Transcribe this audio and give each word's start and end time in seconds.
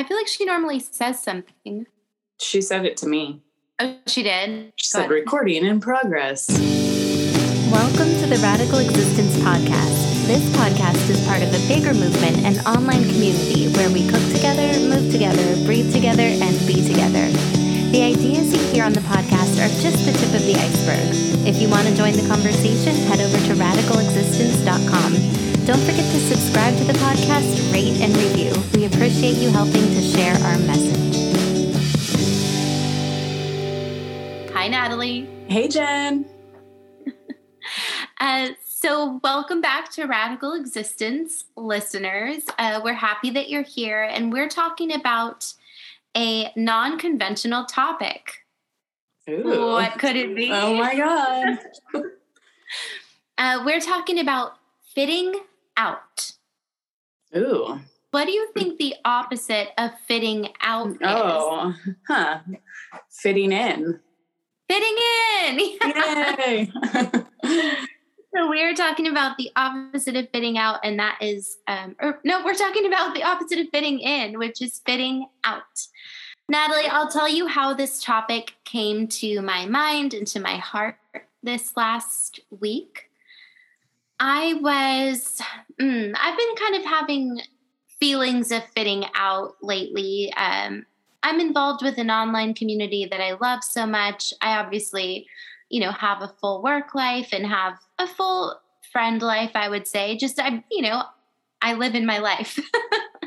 I 0.00 0.02
feel 0.02 0.16
like 0.16 0.28
she 0.28 0.46
normally 0.46 0.78
says 0.78 1.22
something. 1.22 1.86
She 2.38 2.62
said 2.62 2.86
it 2.86 2.96
to 3.04 3.06
me. 3.06 3.42
Oh, 3.78 3.98
she 4.06 4.22
did? 4.22 4.72
She 4.76 4.86
said 4.88 5.10
recording 5.10 5.66
in 5.66 5.78
progress. 5.78 6.48
Welcome 7.68 8.08
to 8.08 8.26
the 8.26 8.40
Radical 8.42 8.78
Existence 8.78 9.36
Podcast. 9.44 10.24
This 10.24 10.40
podcast 10.56 11.04
is 11.10 11.22
part 11.28 11.42
of 11.42 11.52
a 11.52 11.68
bigger 11.68 11.92
movement 11.92 12.38
and 12.48 12.64
online 12.64 13.04
community 13.12 13.68
where 13.76 13.92
we 13.92 14.08
cook 14.08 14.24
together, 14.32 14.72
move 14.88 15.12
together, 15.12 15.44
breathe 15.66 15.92
together, 15.92 16.32
and 16.32 16.56
be 16.66 16.80
together. 16.80 17.28
The 17.92 18.00
ideas 18.00 18.56
you 18.56 18.72
hear 18.72 18.84
on 18.84 18.94
the 18.94 19.04
podcast 19.04 19.60
are 19.60 19.68
just 19.84 20.00
the 20.08 20.16
tip 20.16 20.32
of 20.32 20.46
the 20.48 20.56
iceberg. 20.56 21.12
If 21.46 21.60
you 21.60 21.68
want 21.68 21.86
to 21.88 21.94
join 21.94 22.14
the 22.14 22.26
conversation, 22.26 22.96
head 23.04 23.20
over 23.20 23.36
to 23.36 23.52
radicalexistence.com. 23.52 25.49
Don't 25.66 25.78
forget 25.80 26.04
to 26.04 26.20
subscribe 26.20 26.74
to 26.78 26.84
the 26.84 26.94
podcast, 26.94 27.72
rate, 27.72 28.00
and 28.00 28.16
review. 28.16 28.50
We 28.74 28.86
appreciate 28.86 29.36
you 29.36 29.50
helping 29.50 29.82
to 29.82 30.00
share 30.00 30.32
our 30.32 30.58
message. 30.60 31.16
Hi, 34.52 34.68
Natalie. 34.68 35.28
Hey, 35.48 35.68
Jen. 35.68 36.24
uh, 38.20 38.48
so, 38.64 39.20
welcome 39.22 39.60
back 39.60 39.90
to 39.92 40.06
Radical 40.06 40.54
Existence, 40.54 41.44
listeners. 41.56 42.44
Uh, 42.58 42.80
we're 42.82 42.94
happy 42.94 43.30
that 43.30 43.50
you're 43.50 43.62
here, 43.62 44.02
and 44.02 44.32
we're 44.32 44.48
talking 44.48 44.94
about 44.94 45.52
a 46.16 46.50
non 46.56 46.98
conventional 46.98 47.66
topic. 47.66 48.46
Ooh. 49.28 49.72
What 49.72 49.98
could 49.98 50.16
it 50.16 50.34
be? 50.34 50.50
Oh 50.50 50.74
my 50.74 50.96
God. 50.96 51.58
uh, 53.38 53.62
we're 53.64 53.80
talking 53.80 54.18
about 54.18 54.56
fitting 54.94 55.34
out. 55.80 56.32
Ooh. 57.36 57.80
What 58.10 58.26
do 58.26 58.32
you 58.32 58.48
think 58.52 58.78
the 58.78 58.94
opposite 59.04 59.68
of 59.78 59.92
fitting 60.06 60.48
out 60.60 60.96
oh, 61.02 61.74
is? 61.86 61.94
huh. 62.06 62.40
Fitting 63.10 63.52
in. 63.52 64.00
Fitting 64.68 64.96
in. 65.44 65.58
Yay. 66.38 66.72
so 68.34 68.48
we're 68.48 68.74
talking 68.74 69.06
about 69.06 69.36
the 69.36 69.50
opposite 69.56 70.16
of 70.16 70.28
fitting 70.30 70.58
out, 70.58 70.80
and 70.82 70.98
that 70.98 71.18
is, 71.20 71.56
um, 71.68 71.96
or 72.00 72.20
no, 72.24 72.44
we're 72.44 72.54
talking 72.54 72.86
about 72.86 73.14
the 73.14 73.22
opposite 73.22 73.58
of 73.60 73.68
fitting 73.72 74.00
in, 74.00 74.38
which 74.38 74.60
is 74.60 74.80
fitting 74.84 75.26
out. 75.44 75.62
Natalie, 76.48 76.88
I'll 76.88 77.10
tell 77.10 77.28
you 77.28 77.46
how 77.46 77.74
this 77.74 78.02
topic 78.02 78.54
came 78.64 79.06
to 79.08 79.40
my 79.40 79.66
mind 79.66 80.14
and 80.14 80.26
to 80.28 80.40
my 80.40 80.56
heart 80.56 80.96
this 81.44 81.76
last 81.76 82.40
week. 82.50 83.09
I 84.20 84.54
was, 84.60 85.40
mm, 85.80 86.12
I've 86.14 86.38
been 86.38 86.54
kind 86.56 86.76
of 86.76 86.84
having 86.84 87.40
feelings 87.98 88.52
of 88.52 88.62
fitting 88.76 89.06
out 89.14 89.56
lately. 89.62 90.32
Um, 90.36 90.84
I'm 91.22 91.40
involved 91.40 91.82
with 91.82 91.96
an 91.96 92.10
online 92.10 92.52
community 92.52 93.08
that 93.10 93.20
I 93.20 93.32
love 93.32 93.64
so 93.64 93.86
much. 93.86 94.34
I 94.42 94.58
obviously, 94.58 95.26
you 95.70 95.80
know, 95.80 95.90
have 95.90 96.20
a 96.20 96.34
full 96.40 96.62
work 96.62 96.94
life 96.94 97.30
and 97.32 97.46
have 97.46 97.74
a 97.98 98.06
full 98.06 98.60
friend 98.92 99.22
life, 99.22 99.52
I 99.54 99.70
would 99.70 99.86
say. 99.86 100.18
Just, 100.18 100.38
I, 100.38 100.64
you 100.70 100.82
know, 100.82 101.02
I 101.62 101.74
live 101.74 101.94
in 101.94 102.04
my 102.04 102.18
life. 102.18 102.58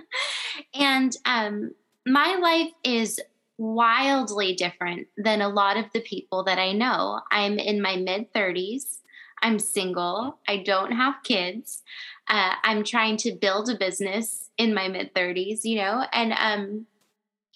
and 0.75 1.15
um, 1.25 1.71
my 2.05 2.35
life 2.35 2.71
is 2.83 3.19
wildly 3.57 4.53
different 4.53 5.07
than 5.17 5.41
a 5.41 5.49
lot 5.49 5.77
of 5.77 5.85
the 5.93 6.01
people 6.01 6.43
that 6.43 6.59
I 6.59 6.71
know. 6.71 7.21
I'm 7.31 7.57
in 7.57 7.81
my 7.81 7.95
mid 7.95 8.31
30s. 8.33 8.99
I'm 9.43 9.59
single. 9.59 10.39
I 10.47 10.57
don't 10.57 10.93
have 10.93 11.15
kids. 11.23 11.83
Uh, 12.27 12.53
I'm 12.63 12.83
trying 12.83 13.17
to 13.17 13.33
build 13.33 13.69
a 13.69 13.77
business 13.77 14.49
in 14.57 14.73
my 14.73 14.87
mid 14.87 15.13
30s, 15.13 15.65
you 15.65 15.75
know, 15.75 16.05
and 16.13 16.33
um, 16.39 16.87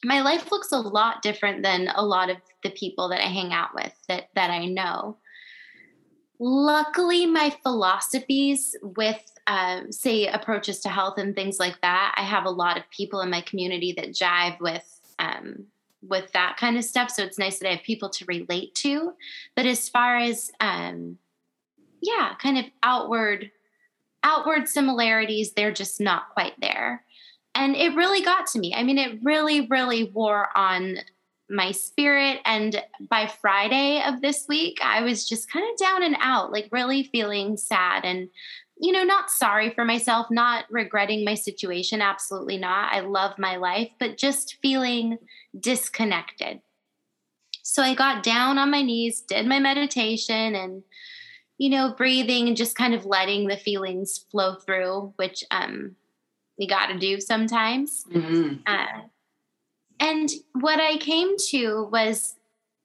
my 0.04 0.22
life 0.22 0.52
looks 0.52 0.72
a 0.72 0.80
lot 0.80 1.22
different 1.22 1.64
than 1.64 1.88
a 1.96 2.06
lot 2.06 2.30
of 2.30 2.38
the 2.64 2.70
people 2.70 3.10
that 3.10 3.24
I 3.24 3.30
hang 3.30 3.54
out 3.54 3.74
with 3.74 3.94
that 4.10 4.30
that 4.36 4.52
I 4.52 4.66
know. 4.66 5.18
Luckily, 6.40 7.26
my 7.26 7.56
philosophies 7.64 8.76
with 8.82 9.24
uh, 9.48 9.84
say 9.90 10.28
approaches 10.28 10.82
to 10.82 10.90
health 10.90 11.18
and 11.18 11.36
things 11.36 11.58
like 11.58 11.80
that, 11.82 12.14
I 12.18 12.24
have 12.24 12.46
a 12.46 12.52
lot 12.52 12.78
of 12.78 12.84
people 12.92 13.22
in 13.22 13.30
my 13.30 13.42
community 13.42 13.94
that 13.98 14.10
jive 14.10 14.60
with 14.60 15.02
um, 15.20 15.66
with 16.02 16.32
that 16.34 16.58
kind 16.58 16.78
of 16.78 16.84
stuff. 16.84 17.10
So 17.10 17.24
it's 17.24 17.40
nice 17.40 17.60
that 17.60 17.70
I 17.70 17.76
have 17.76 17.84
people 17.84 18.10
to 18.10 18.26
relate 18.26 18.76
to. 18.76 19.14
But 19.56 19.66
as 19.66 19.90
far 19.90 20.18
as 20.18 20.52
um, 20.60 21.18
yeah, 22.02 22.34
kind 22.42 22.58
of 22.58 22.66
outward 22.84 23.52
outward 24.24 24.68
similarities, 24.68 25.54
they're 25.54 25.72
just 25.72 26.02
not 26.02 26.30
quite 26.34 26.60
there. 26.60 27.04
And 27.56 27.76
it 27.76 27.96
really 27.96 28.22
got 28.22 28.46
to 28.48 28.60
me. 28.60 28.74
I 28.76 28.84
mean, 28.84 28.98
it 28.98 29.20
really, 29.24 29.68
really 29.68 30.06
wore 30.06 30.50
on 30.56 30.98
my 31.50 31.72
spirit. 31.72 32.40
And 32.46 32.84
by 33.10 33.28
Friday 33.28 34.04
of 34.06 34.22
this 34.22 34.46
week, 34.50 34.80
I 34.84 35.02
was 35.02 35.28
just 35.28 35.52
kind 35.52 35.66
of 35.72 35.78
down 35.78 36.04
and 36.04 36.18
out, 36.20 36.52
like 36.52 36.68
really 36.72 37.04
feeling 37.04 37.58
sad 37.58 38.04
and, 38.04 38.30
you 38.80 38.92
know, 38.92 39.04
not 39.04 39.32
sorry 39.32 39.72
for 39.72 39.86
myself, 39.86 40.28
not 40.30 40.66
regretting 40.70 41.24
my 41.24 41.34
situation. 41.34 42.02
Absolutely 42.02 42.58
not. 42.58 42.92
I 42.92 43.00
love 43.00 43.40
my 43.40 43.56
life, 43.56 43.90
but 43.98 44.18
just 44.18 44.58
feeling 44.62 45.18
disconnected. 45.58 46.60
So 47.64 47.82
I 47.82 47.96
got 47.96 48.24
down 48.24 48.58
on 48.58 48.72
my 48.72 48.82
knees, 48.82 49.22
did 49.22 49.46
my 49.48 49.60
meditation, 49.60 50.54
and 50.54 50.84
you 51.58 51.70
know, 51.70 51.94
breathing 51.96 52.48
and 52.48 52.58
just 52.58 52.78
kind 52.78 52.94
of 52.94 53.06
letting 53.06 53.48
the 53.48 53.58
feelings 53.58 54.26
flow 54.32 54.56
through, 54.56 55.14
which 55.16 55.44
um, 55.52 55.96
we 56.58 56.68
got 56.68 56.88
to 56.88 57.00
do 57.00 57.20
sometimes. 57.20 58.04
Mm-hmm. 58.12 58.56
Uh, 58.66 59.02
and 60.00 60.30
what 60.54 60.80
I 60.80 60.98
came 60.98 61.36
to 61.50 61.90
was 61.92 62.36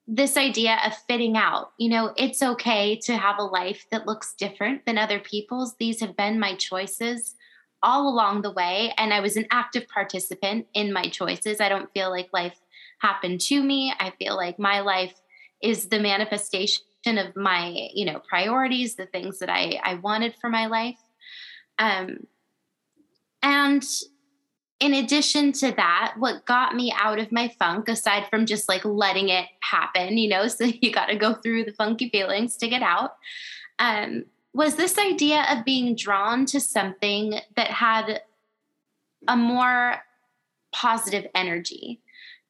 this 0.07 0.35
idea 0.35 0.79
of 0.85 0.93
fitting 1.07 1.37
out. 1.37 1.71
You 1.77 1.89
know, 1.89 2.13
it's 2.17 2.41
okay 2.41 2.97
to 3.03 3.15
have 3.15 3.37
a 3.37 3.43
life 3.43 3.85
that 3.91 4.07
looks 4.07 4.33
different 4.33 4.85
than 4.85 4.97
other 4.97 5.19
people's. 5.19 5.75
These 5.75 6.01
have 6.01 6.17
been 6.17 6.39
my 6.39 6.55
choices 6.55 7.35
all 7.83 8.07
along 8.07 8.41
the 8.41 8.51
way. 8.51 8.93
And 8.97 9.13
I 9.13 9.19
was 9.19 9.37
an 9.37 9.45
active 9.51 9.87
participant 9.87 10.67
in 10.73 10.91
my 10.91 11.03
choices. 11.09 11.61
I 11.61 11.69
don't 11.69 11.91
feel 11.93 12.09
like 12.09 12.29
life 12.33 12.57
happened 12.99 13.41
to 13.41 13.61
me. 13.61 13.93
I 13.99 14.11
feel 14.17 14.35
like 14.35 14.57
my 14.57 14.79
life 14.79 15.13
is 15.61 15.87
the 15.87 15.99
manifestation 15.99 16.83
of 17.05 17.35
my 17.35 17.89
you 17.93 18.05
know 18.05 18.21
priorities 18.27 18.95
the 18.95 19.05
things 19.05 19.39
that 19.39 19.49
i 19.49 19.79
i 19.83 19.95
wanted 19.95 20.35
for 20.39 20.49
my 20.49 20.67
life. 20.67 20.99
Um 21.79 22.27
and 23.41 23.83
in 24.79 24.93
addition 24.93 25.51
to 25.53 25.71
that 25.71 26.15
what 26.17 26.45
got 26.45 26.75
me 26.75 26.93
out 26.97 27.19
of 27.19 27.31
my 27.31 27.47
funk 27.59 27.87
aside 27.87 28.25
from 28.29 28.45
just 28.45 28.67
like 28.67 28.83
letting 28.83 29.29
it 29.29 29.47
happen 29.61 30.17
you 30.17 30.29
know 30.29 30.47
so 30.57 30.65
you 30.65 30.91
got 30.91 31.07
to 31.07 31.15
go 31.15 31.33
through 31.33 31.63
the 31.63 31.73
funky 31.73 32.09
feelings 32.09 32.57
to 32.57 32.67
get 32.67 32.81
out 32.81 33.15
um 33.79 34.25
was 34.53 34.75
this 34.75 34.99
idea 34.99 35.45
of 35.49 35.65
being 35.65 35.95
drawn 35.95 36.45
to 36.45 36.59
something 36.59 37.39
that 37.55 37.71
had 37.71 38.21
a 39.27 39.35
more 39.35 39.95
positive 40.71 41.25
energy 41.33 42.02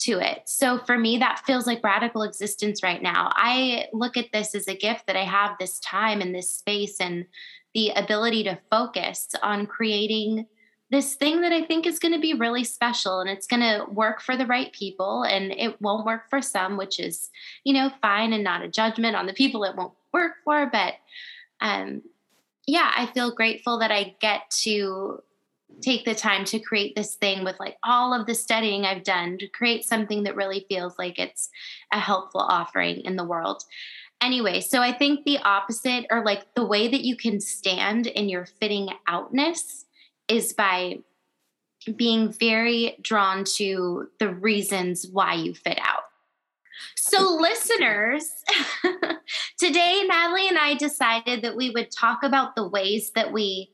to 0.03 0.19
it. 0.19 0.43
So 0.45 0.79
for 0.79 0.97
me, 0.97 1.17
that 1.17 1.43
feels 1.45 1.67
like 1.67 1.83
radical 1.83 2.23
existence 2.23 2.83
right 2.83 3.01
now. 3.01 3.31
I 3.33 3.87
look 3.93 4.17
at 4.17 4.31
this 4.31 4.55
as 4.55 4.67
a 4.67 4.75
gift 4.75 5.07
that 5.07 5.15
I 5.15 5.23
have 5.23 5.57
this 5.59 5.79
time 5.79 6.21
and 6.21 6.33
this 6.33 6.49
space 6.49 6.99
and 6.99 7.25
the 7.73 7.91
ability 7.91 8.43
to 8.43 8.59
focus 8.69 9.29
on 9.41 9.65
creating 9.65 10.45
this 10.91 11.15
thing 11.15 11.41
that 11.41 11.51
I 11.51 11.63
think 11.63 11.87
is 11.87 11.97
going 11.97 12.13
to 12.13 12.19
be 12.19 12.35
really 12.35 12.63
special 12.63 13.19
and 13.19 13.29
it's 13.29 13.47
going 13.47 13.61
to 13.61 13.85
work 13.91 14.21
for 14.21 14.37
the 14.37 14.45
right 14.45 14.71
people 14.73 15.23
and 15.23 15.51
it 15.51 15.81
won't 15.81 16.05
work 16.05 16.29
for 16.29 16.41
some, 16.41 16.77
which 16.77 16.99
is, 16.99 17.31
you 17.63 17.73
know, 17.73 17.89
fine 18.01 18.31
and 18.31 18.43
not 18.43 18.61
a 18.61 18.67
judgment 18.67 19.15
on 19.15 19.25
the 19.25 19.33
people 19.33 19.63
it 19.63 19.75
won't 19.75 19.93
work 20.13 20.33
for. 20.43 20.69
But 20.71 20.93
um, 21.61 22.03
yeah, 22.67 22.91
I 22.95 23.07
feel 23.07 23.33
grateful 23.33 23.79
that 23.79 23.91
I 23.91 24.15
get 24.19 24.51
to 24.61 25.23
take 25.81 26.05
the 26.05 26.15
time 26.15 26.45
to 26.45 26.59
create 26.59 26.95
this 26.95 27.15
thing 27.15 27.43
with 27.43 27.59
like 27.59 27.77
all 27.83 28.13
of 28.13 28.25
the 28.25 28.35
studying 28.35 28.85
I've 28.85 29.03
done 29.03 29.37
to 29.39 29.47
create 29.47 29.85
something 29.85 30.23
that 30.23 30.35
really 30.35 30.65
feels 30.69 30.97
like 30.97 31.19
it's 31.19 31.49
a 31.91 31.99
helpful 31.99 32.41
offering 32.41 33.01
in 33.01 33.15
the 33.15 33.25
world. 33.25 33.63
Anyway, 34.21 34.61
so 34.61 34.81
I 34.81 34.93
think 34.93 35.25
the 35.25 35.39
opposite 35.39 36.05
or 36.09 36.23
like 36.23 36.53
the 36.55 36.65
way 36.65 36.87
that 36.87 37.03
you 37.03 37.17
can 37.17 37.41
stand 37.41 38.07
in 38.07 38.29
your 38.29 38.45
fitting 38.45 38.89
outness 39.07 39.85
is 40.29 40.53
by 40.53 40.99
being 41.97 42.31
very 42.31 42.97
drawn 43.01 43.43
to 43.43 44.07
the 44.19 44.33
reasons 44.33 45.05
why 45.11 45.33
you 45.33 45.53
fit 45.53 45.77
out. 45.81 46.03
So, 46.95 47.35
listeners, 47.35 48.31
today 49.59 50.03
Natalie 50.07 50.47
and 50.47 50.57
I 50.57 50.75
decided 50.75 51.41
that 51.41 51.57
we 51.57 51.69
would 51.71 51.91
talk 51.91 52.23
about 52.23 52.55
the 52.55 52.67
ways 52.67 53.11
that 53.15 53.33
we 53.33 53.72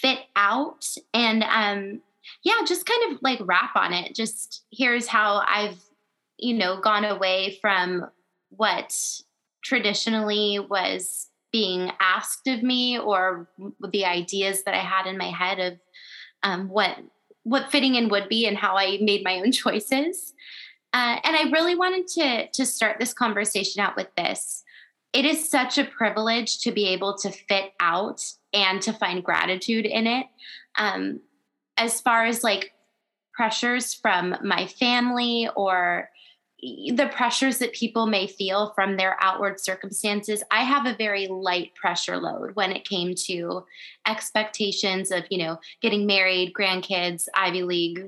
fit 0.00 0.20
out 0.36 0.84
and 1.14 1.42
um 1.44 2.00
yeah 2.44 2.54
just 2.66 2.86
kind 2.86 3.12
of 3.12 3.18
like 3.22 3.40
wrap 3.42 3.74
on 3.74 3.92
it 3.92 4.14
just 4.14 4.64
here's 4.70 5.06
how 5.06 5.42
i've 5.46 5.78
you 6.38 6.54
know 6.54 6.80
gone 6.80 7.04
away 7.04 7.58
from 7.60 8.06
what 8.50 8.94
traditionally 9.62 10.58
was 10.58 11.28
being 11.50 11.90
asked 12.00 12.46
of 12.46 12.62
me 12.62 12.98
or 12.98 13.48
the 13.90 14.04
ideas 14.04 14.62
that 14.64 14.74
i 14.74 14.82
had 14.82 15.06
in 15.06 15.18
my 15.18 15.30
head 15.30 15.58
of 15.58 15.78
um, 16.42 16.68
what 16.68 16.96
what 17.48 17.70
fitting 17.70 17.94
in 17.94 18.08
would 18.10 18.28
be 18.28 18.46
and 18.46 18.58
how 18.58 18.76
I 18.76 18.98
made 19.00 19.24
my 19.24 19.40
own 19.40 19.52
choices. 19.52 20.34
Uh, 20.92 21.18
and 21.22 21.36
I 21.36 21.50
really 21.50 21.74
wanted 21.74 22.06
to 22.08 22.48
to 22.48 22.66
start 22.66 22.98
this 22.98 23.12
conversation 23.12 23.80
out 23.80 23.96
with 23.96 24.08
this. 24.16 24.64
It 25.12 25.24
is 25.24 25.48
such 25.48 25.78
a 25.78 25.84
privilege 25.84 26.60
to 26.60 26.72
be 26.72 26.88
able 26.88 27.16
to 27.18 27.30
fit 27.30 27.72
out 27.80 28.22
and 28.52 28.80
to 28.82 28.92
find 28.92 29.24
gratitude 29.24 29.86
in 29.86 30.06
it. 30.06 30.26
Um, 30.76 31.20
as 31.76 32.00
far 32.00 32.24
as 32.26 32.42
like 32.42 32.72
pressures 33.32 33.94
from 33.94 34.36
my 34.42 34.66
family 34.66 35.48
or 35.56 36.10
the 36.60 37.08
pressures 37.14 37.58
that 37.58 37.72
people 37.72 38.06
may 38.06 38.26
feel 38.26 38.72
from 38.74 38.96
their 38.96 39.16
outward 39.20 39.60
circumstances 39.60 40.42
i 40.50 40.64
have 40.64 40.86
a 40.86 40.96
very 40.96 41.28
light 41.28 41.72
pressure 41.76 42.16
load 42.16 42.56
when 42.56 42.72
it 42.72 42.84
came 42.84 43.14
to 43.14 43.64
expectations 44.08 45.12
of 45.12 45.22
you 45.30 45.38
know 45.38 45.56
getting 45.80 46.04
married 46.04 46.52
grandkids 46.52 47.28
ivy 47.36 47.62
league 47.62 48.04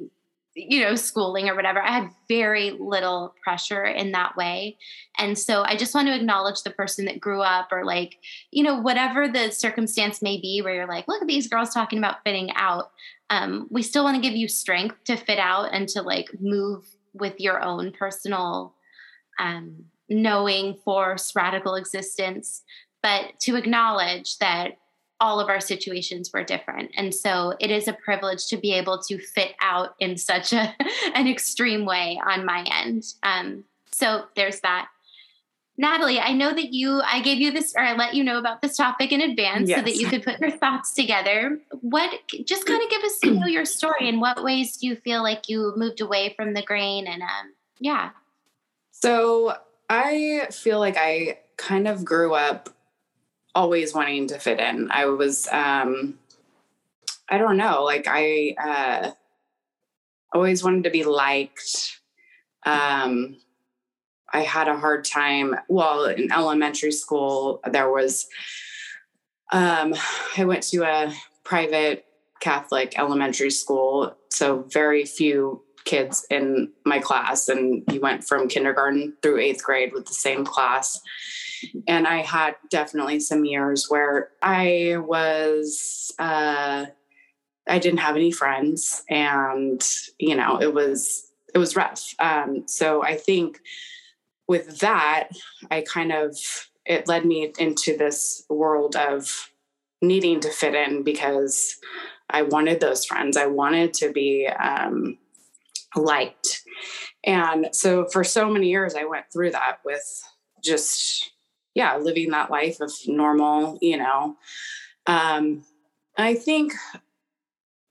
you 0.55 0.81
know 0.81 0.94
schooling 0.97 1.49
or 1.49 1.55
whatever 1.55 1.81
i 1.81 1.91
had 1.91 2.11
very 2.29 2.73
little 2.73 3.35
pressure 3.43 3.85
in 3.85 4.12
that 4.12 4.37
way. 4.37 4.76
And 5.19 5.38
so 5.38 5.62
i 5.62 5.76
just 5.76 5.94
want 5.94 6.08
to 6.08 6.14
acknowledge 6.14 6.62
the 6.62 6.70
person 6.70 7.05
that 7.05 7.20
grew 7.20 7.41
up 7.41 7.69
or 7.70 7.85
like 7.85 8.19
you 8.50 8.62
know 8.62 8.81
whatever 8.81 9.29
the 9.29 9.50
circumstance 9.50 10.23
may 10.23 10.41
be 10.41 10.61
where 10.62 10.75
you're 10.75 10.88
like 10.88 11.06
look 11.08 11.23
at 11.23 11.29
these 11.29 11.49
girls 11.49 11.73
talking 11.73 11.99
about 11.99 12.25
fitting 12.25 12.50
out 12.55 12.91
um, 13.31 13.69
we 13.70 13.82
still 13.82 14.02
want 14.02 14.17
to 14.17 14.29
give 14.29 14.37
you 14.37 14.49
strength 14.49 14.97
to 15.05 15.17
fit 15.17 15.38
out 15.38 15.73
and 15.73 15.88
to 15.91 16.02
like 16.02 16.29
move 16.41 16.85
with 17.14 17.38
your 17.38 17.62
own 17.62 17.93
personal 17.93 18.75
um, 19.38 19.85
knowing 20.08 20.75
force, 20.85 21.35
radical 21.35 21.76
existence, 21.76 22.62
but 23.02 23.38
to 23.41 23.56
acknowledge 23.56 24.38
that 24.38 24.73
all 25.20 25.38
of 25.38 25.49
our 25.49 25.61
situations 25.61 26.32
were 26.32 26.43
different. 26.43 26.90
And 26.96 27.14
so 27.14 27.55
it 27.61 27.70
is 27.70 27.87
a 27.87 27.93
privilege 27.93 28.46
to 28.49 28.56
be 28.56 28.72
able 28.72 28.99
to 29.02 29.19
fit 29.19 29.52
out 29.61 29.94
in 30.00 30.17
such 30.17 30.52
a, 30.52 30.75
an 31.14 31.28
extreme 31.28 31.84
way 31.84 32.20
on 32.26 32.46
my 32.46 32.67
end. 32.70 33.05
Um, 33.22 33.64
so 33.93 34.25
there's 34.34 34.61
that. 34.61 34.88
Natalie, 35.76 36.19
I 36.19 36.32
know 36.32 36.52
that 36.52 36.75
you, 36.75 37.00
I 37.00 37.22
gave 37.22 37.38
you 37.38 37.52
this, 37.52 37.75
or 37.75 37.82
I 37.82 37.94
let 37.94 38.14
you 38.14 38.22
know 38.22 38.38
about 38.38 38.61
this 38.61 38.76
topic 38.76 39.12
in 39.12 39.22
advance 39.22 39.69
yes. 39.69 39.78
so 39.78 39.84
that 39.84 39.96
you 39.96 40.08
could 40.08 40.22
put 40.22 40.38
your 40.38 40.50
thoughts 40.50 40.93
together. 40.93 41.58
What, 41.81 42.11
just 42.44 42.66
kind 42.66 42.82
of 42.82 42.90
give 42.90 43.02
us, 43.02 43.19
you 43.23 43.32
know, 43.32 43.46
your 43.46 43.64
story. 43.64 44.08
In 44.08 44.20
what 44.20 44.43
ways 44.43 44.76
do 44.76 44.87
you 44.87 44.96
feel 44.96 45.23
like 45.23 45.49
you 45.49 45.73
moved 45.76 46.02
away 46.02 46.34
from 46.37 46.52
the 46.52 46.62
grain? 46.62 47.06
And 47.06 47.23
um, 47.23 47.55
yeah. 47.78 48.11
So 48.90 49.56
I 49.88 50.49
feel 50.50 50.81
like 50.81 50.99
I 50.99 51.38
kind 51.56 51.88
of 51.88 52.05
grew 52.05 52.34
up 52.34 52.69
always 53.55 53.94
wanting 53.94 54.29
to 54.29 54.38
fit 54.38 54.61
in. 54.61 54.91
I 54.91 55.06
was, 55.06 55.49
um, 55.49 56.19
I 57.29 57.38
don't 57.38 57.56
know, 57.56 57.85
like 57.85 58.06
I 58.08 58.55
uh, 58.62 59.11
always 60.35 60.62
wanted 60.62 60.85
to 60.85 60.91
be 60.91 61.05
liked. 61.05 62.00
Um, 62.64 63.37
I 64.32 64.43
had 64.43 64.69
a 64.69 64.79
hard 64.79 65.05
time. 65.05 65.56
Well, 65.69 66.05
in 66.05 66.31
elementary 66.32 66.93
school, 66.93 67.61
there 67.69 67.91
was, 67.91 68.29
um, 69.52 69.94
I 70.37 70.44
went 70.44 70.62
to 70.64 70.85
a 70.85 71.12
private 71.44 72.05
Catholic 72.41 72.99
elementary 72.99 73.50
school. 73.50 74.17
So 74.31 74.64
very 74.69 75.05
few 75.05 75.62
kids 75.85 76.26
in 76.31 76.70
my 76.85 76.99
class. 76.99 77.49
And 77.49 77.82
you 77.91 78.00
went 78.00 78.25
from 78.25 78.49
kindergarten 78.49 79.14
through 79.23 79.41
eighth 79.41 79.64
grade 79.64 79.93
with 79.93 80.06
the 80.06 80.14
same 80.14 80.44
class. 80.44 81.00
And 81.87 82.07
I 82.07 82.19
had 82.19 82.57
definitely 82.71 83.21
some 83.21 83.45
years 83.45 83.87
where 83.89 84.31
I 84.43 84.97
was, 84.99 86.12
uh, 86.19 86.87
I 87.69 87.79
didn't 87.79 88.01
have 88.01 88.17
any 88.17 88.33
friends 88.33 89.03
and, 89.09 89.83
you 90.19 90.35
know, 90.35 90.61
it 90.61 90.73
was, 90.73 91.31
it 91.55 91.59
was 91.59 91.77
rough. 91.77 92.15
Um, 92.19 92.65
so 92.67 93.03
I 93.03 93.17
think 93.17 93.61
with 94.49 94.81
that, 94.81 95.29
I 95.71 95.83
kind 95.83 96.12
of, 96.12 96.37
it 96.87 97.07
led 97.07 97.25
me 97.25 97.53
into 97.59 97.97
this 97.97 98.45
world 98.49 98.97
of 98.97 99.51
needing 100.03 100.41
to 100.41 100.51
fit 100.51 100.75
in 100.75 101.03
because 101.05 101.77
I 102.31 102.43
wanted 102.43 102.81
those 102.81 103.05
friends. 103.05 103.37
I 103.37 103.47
wanted 103.47 103.95
to 103.95 104.12
be 104.12 104.47
um, 104.47 105.19
liked. 105.95 106.62
And 107.25 107.69
so 107.73 108.07
for 108.07 108.25
so 108.25 108.49
many 108.49 108.69
years, 108.71 108.95
I 108.95 109.05
went 109.05 109.27
through 109.33 109.51
that 109.51 109.79
with 109.85 110.03
just, 110.65 111.33
yeah, 111.75 111.96
living 111.96 112.31
that 112.31 112.50
life 112.50 112.81
of 112.81 112.93
normal, 113.06 113.78
you 113.81 113.96
know. 113.96 114.37
Um, 115.06 115.64
I 116.17 116.34
think 116.34 116.75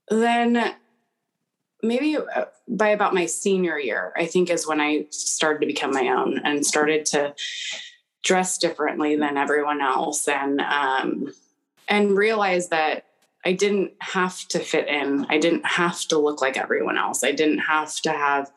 then 0.08 0.74
maybe 1.82 2.16
uh, 2.16 2.44
by 2.68 2.88
about 2.88 3.14
my 3.14 3.26
senior 3.26 3.78
year, 3.78 4.12
I 4.16 4.26
think 4.26 4.50
is 4.50 4.66
when 4.66 4.80
I 4.80 5.06
started 5.10 5.60
to 5.60 5.66
become 5.66 5.92
my 5.92 6.08
own 6.08 6.40
and 6.44 6.64
started 6.64 7.06
to 7.06 7.34
dress 8.22 8.58
differently 8.58 9.16
than 9.16 9.36
everyone 9.36 9.80
else 9.80 10.28
and 10.28 10.60
um, 10.60 11.32
and 11.88 12.16
realize 12.16 12.68
that 12.68 13.06
I 13.44 13.52
didn't 13.52 13.92
have 14.00 14.46
to 14.48 14.58
fit 14.58 14.88
in. 14.88 15.26
I 15.30 15.38
didn't 15.38 15.64
have 15.64 16.00
to 16.08 16.18
look 16.18 16.42
like 16.42 16.58
everyone 16.58 16.98
else. 16.98 17.24
I 17.24 17.32
didn't 17.32 17.60
have 17.60 17.94
to 18.02 18.12
have 18.12 18.50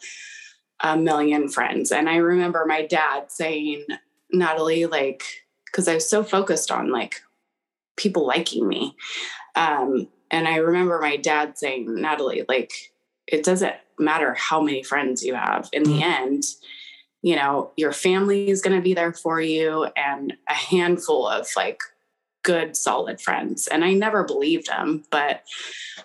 a 0.82 0.98
million 0.98 1.48
friends. 1.48 1.92
And 1.92 2.10
I 2.10 2.18
remember 2.18 2.66
my 2.68 2.86
dad 2.86 3.32
saying, 3.32 3.86
Natalie, 4.34 4.86
like, 4.88 5.24
because 5.66 5.88
I 5.88 5.96
was 5.96 6.10
so 6.10 6.24
focused 6.24 6.72
on 6.72 6.92
like 6.92 7.22
people 7.96 8.26
liking 8.26 8.68
me. 8.68 8.96
Um, 9.56 10.08
and 10.32 10.48
I 10.48 10.58
remember 10.58 11.00
my 11.00 11.16
dad 11.16 11.58
saying, 11.58 12.02
Natalie, 12.02 12.44
like, 12.50 12.72
it 13.28 13.44
doesn't 13.44 13.76
matter 14.00 14.34
how 14.34 14.62
many 14.62 14.84
friends 14.84 15.24
you 15.24 15.36
have. 15.36 15.70
In 15.72 15.84
the 15.84 16.00
mm. 16.00 16.02
end, 16.02 16.44
you 17.22 17.36
know, 17.36 17.72
your 17.78 17.94
family 17.94 18.50
is 18.50 18.62
going 18.62 18.76
to 18.76 18.82
be 18.82 18.94
there 18.94 19.14
for 19.14 19.40
you 19.40 19.88
and 19.96 20.34
a 20.50 20.54
handful 20.54 21.28
of 21.28 21.48
like 21.56 21.82
good, 22.44 22.76
solid 22.76 23.22
friends. 23.22 23.68
And 23.68 23.86
I 23.86 23.94
never 23.94 24.24
believed 24.24 24.70
him, 24.70 25.06
but 25.10 25.44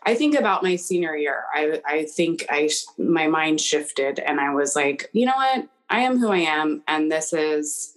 I 0.04 0.14
think 0.14 0.38
about 0.38 0.62
my 0.62 0.76
senior 0.76 1.16
year, 1.16 1.44
I, 1.52 1.82
I 1.84 2.04
think 2.04 2.46
I, 2.48 2.70
my 2.96 3.26
mind 3.26 3.60
shifted 3.60 4.20
and 4.20 4.40
I 4.40 4.54
was 4.54 4.76
like, 4.76 5.10
you 5.12 5.26
know 5.26 5.34
what? 5.34 5.68
I 5.90 6.00
am 6.00 6.18
who 6.18 6.28
I 6.28 6.38
am. 6.38 6.84
And 6.86 7.10
this 7.10 7.32
is, 7.32 7.96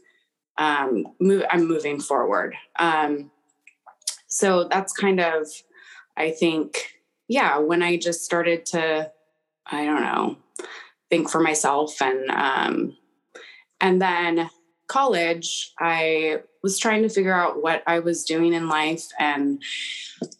um, 0.57 1.07
move, 1.19 1.43
I'm 1.49 1.67
moving 1.67 1.99
forward. 1.99 2.55
Um, 2.77 3.31
so 4.27 4.67
that's 4.67 4.93
kind 4.93 5.19
of, 5.19 5.47
I 6.17 6.31
think, 6.31 6.99
yeah, 7.27 7.57
when 7.57 7.81
I 7.81 7.97
just 7.97 8.23
started 8.23 8.65
to, 8.67 9.11
I 9.65 9.85
don't 9.85 10.01
know, 10.01 10.37
think 11.09 11.29
for 11.29 11.41
myself 11.41 12.01
and 12.01 12.29
um, 12.31 12.97
and 13.79 14.01
then 14.01 14.49
college, 14.87 15.73
I 15.79 16.41
was 16.63 16.77
trying 16.77 17.01
to 17.03 17.09
figure 17.09 17.33
out 17.33 17.61
what 17.61 17.83
I 17.87 17.99
was 17.99 18.23
doing 18.23 18.53
in 18.53 18.69
life 18.69 19.07
and 19.19 19.61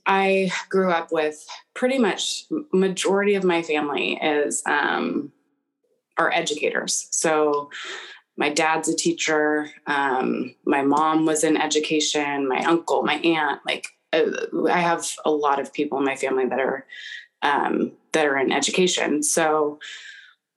I 0.05 0.51
grew 0.69 0.91
up 0.91 1.11
with 1.11 1.45
pretty 1.73 1.97
much 1.97 2.45
majority 2.73 3.35
of 3.35 3.43
my 3.43 3.61
family 3.61 4.19
is 4.21 4.61
um, 4.65 5.31
are 6.17 6.31
educators. 6.31 7.07
So 7.11 7.69
my 8.41 8.49
dad's 8.49 8.89
a 8.89 8.95
teacher. 8.95 9.69
Um, 9.85 10.55
my 10.65 10.81
mom 10.81 11.27
was 11.27 11.43
in 11.43 11.55
education. 11.55 12.47
My 12.47 12.63
uncle, 12.63 13.03
my 13.03 13.17
aunt, 13.17 13.61
like 13.67 13.85
I 14.11 14.79
have 14.79 15.07
a 15.23 15.29
lot 15.29 15.59
of 15.59 15.71
people 15.71 15.99
in 15.99 16.05
my 16.05 16.15
family 16.15 16.47
that 16.47 16.59
are 16.59 16.87
um, 17.43 17.91
that 18.13 18.25
are 18.25 18.39
in 18.39 18.51
education. 18.51 19.21
So 19.21 19.77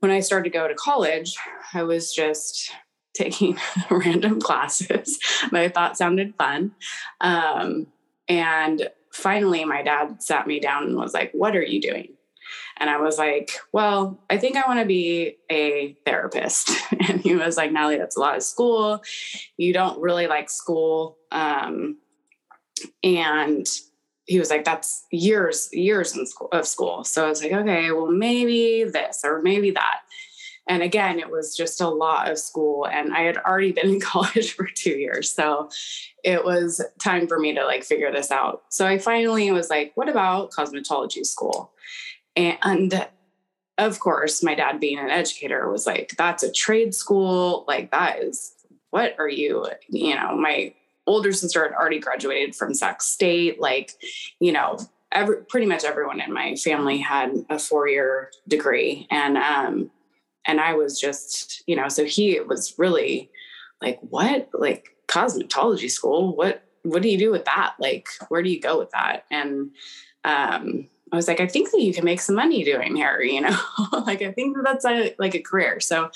when 0.00 0.10
I 0.10 0.20
started 0.20 0.44
to 0.44 0.58
go 0.58 0.66
to 0.66 0.74
college, 0.74 1.36
I 1.74 1.82
was 1.82 2.10
just 2.10 2.72
taking 3.12 3.58
random 3.90 4.40
classes 4.40 5.18
that 5.50 5.60
I 5.60 5.68
thought 5.68 5.98
sounded 5.98 6.34
fun. 6.38 6.72
Um, 7.20 7.88
and 8.28 8.88
finally, 9.12 9.62
my 9.66 9.82
dad 9.82 10.22
sat 10.22 10.46
me 10.46 10.58
down 10.58 10.84
and 10.84 10.96
was 10.96 11.12
like, 11.12 11.32
What 11.34 11.54
are 11.54 11.62
you 11.62 11.82
doing? 11.82 12.13
And 12.78 12.90
I 12.90 12.98
was 12.98 13.18
like, 13.18 13.52
Well, 13.72 14.20
I 14.28 14.38
think 14.38 14.56
I 14.56 14.66
want 14.66 14.80
to 14.80 14.86
be 14.86 15.38
a 15.50 15.96
therapist. 16.04 16.70
And 17.06 17.20
he 17.20 17.34
was 17.34 17.56
like, 17.58 17.70
Natalie, 17.70 17.98
that's 17.98 18.16
a 18.16 18.20
lot 18.20 18.36
of 18.36 18.42
school. 18.42 19.02
You 19.58 19.74
don't 19.74 20.00
really 20.00 20.26
like 20.26 20.48
school. 20.48 21.18
Um, 21.30 21.98
and 23.02 23.66
he 24.26 24.38
was 24.38 24.48
like, 24.48 24.64
that's 24.64 25.04
years, 25.10 25.68
years 25.72 26.12
school, 26.30 26.48
of 26.52 26.66
school. 26.66 27.04
So 27.04 27.26
I 27.26 27.28
was 27.28 27.42
like, 27.42 27.52
okay, 27.52 27.90
well, 27.92 28.10
maybe 28.10 28.84
this 28.84 29.20
or 29.22 29.42
maybe 29.42 29.72
that. 29.72 30.00
And 30.66 30.82
again, 30.82 31.18
it 31.18 31.30
was 31.30 31.54
just 31.54 31.80
a 31.80 31.88
lot 31.88 32.30
of 32.30 32.38
school. 32.38 32.86
And 32.86 33.12
I 33.12 33.22
had 33.22 33.36
already 33.36 33.72
been 33.72 33.90
in 33.90 34.00
college 34.00 34.52
for 34.52 34.66
two 34.66 34.96
years. 34.96 35.30
So 35.30 35.68
it 36.22 36.44
was 36.44 36.82
time 36.98 37.26
for 37.26 37.38
me 37.38 37.54
to 37.54 37.64
like 37.64 37.84
figure 37.84 38.10
this 38.10 38.30
out. 38.30 38.62
So 38.70 38.86
I 38.86 38.98
finally 38.98 39.50
was 39.50 39.68
like, 39.68 39.92
what 39.94 40.08
about 40.08 40.52
cosmetology 40.52 41.26
school? 41.26 41.72
And 42.36 43.06
of 43.78 43.98
course, 44.00 44.42
my 44.42 44.54
dad 44.54 44.80
being 44.80 44.98
an 44.98 45.10
educator 45.10 45.70
was 45.70 45.86
like, 45.86 46.14
that's 46.16 46.42
a 46.42 46.52
trade 46.52 46.94
school. 46.94 47.64
Like, 47.66 47.90
that 47.90 48.20
is, 48.20 48.52
what 48.90 49.16
are 49.18 49.28
you, 49.28 49.66
you 49.88 50.14
know, 50.14 50.36
my 50.36 50.74
older 51.06 51.32
sister 51.32 51.62
had 51.62 51.72
already 51.72 51.98
graduated 51.98 52.54
from 52.54 52.74
Sac 52.74 53.02
State. 53.02 53.60
Like, 53.60 53.92
you 54.40 54.52
know, 54.52 54.78
every 55.12 55.36
pretty 55.48 55.66
much 55.66 55.84
everyone 55.84 56.20
in 56.20 56.32
my 56.32 56.56
family 56.56 56.98
had 56.98 57.44
a 57.50 57.58
four 57.58 57.88
year 57.88 58.30
degree, 58.48 59.06
and 59.10 59.36
um, 59.36 59.90
and 60.46 60.60
I 60.60 60.74
was 60.74 61.00
just 61.00 61.62
you 61.66 61.76
know, 61.76 61.88
so 61.88 62.04
he 62.04 62.40
was 62.40 62.74
really 62.78 63.30
like, 63.80 63.98
what 64.00 64.48
like 64.52 64.96
cosmetology 65.08 65.90
school? 65.90 66.34
What 66.36 66.62
what 66.82 67.02
do 67.02 67.08
you 67.08 67.18
do 67.18 67.30
with 67.30 67.44
that? 67.46 67.74
Like, 67.78 68.08
where 68.28 68.42
do 68.42 68.50
you 68.50 68.60
go 68.60 68.78
with 68.78 68.90
that? 68.90 69.24
And 69.30 69.70
um, 70.24 70.88
I 71.14 71.16
was 71.16 71.28
like, 71.28 71.40
I 71.40 71.46
think 71.46 71.70
that 71.70 71.80
you 71.80 71.94
can 71.94 72.04
make 72.04 72.20
some 72.20 72.34
money 72.34 72.64
doing 72.64 72.96
hair, 72.96 73.22
you 73.22 73.40
know, 73.40 73.56
like 73.92 74.20
I 74.20 74.32
think 74.32 74.56
that 74.56 74.64
that's 74.64 74.84
a, 74.84 75.14
like 75.18 75.34
a 75.34 75.40
career. 75.40 75.80
So 75.80 76.10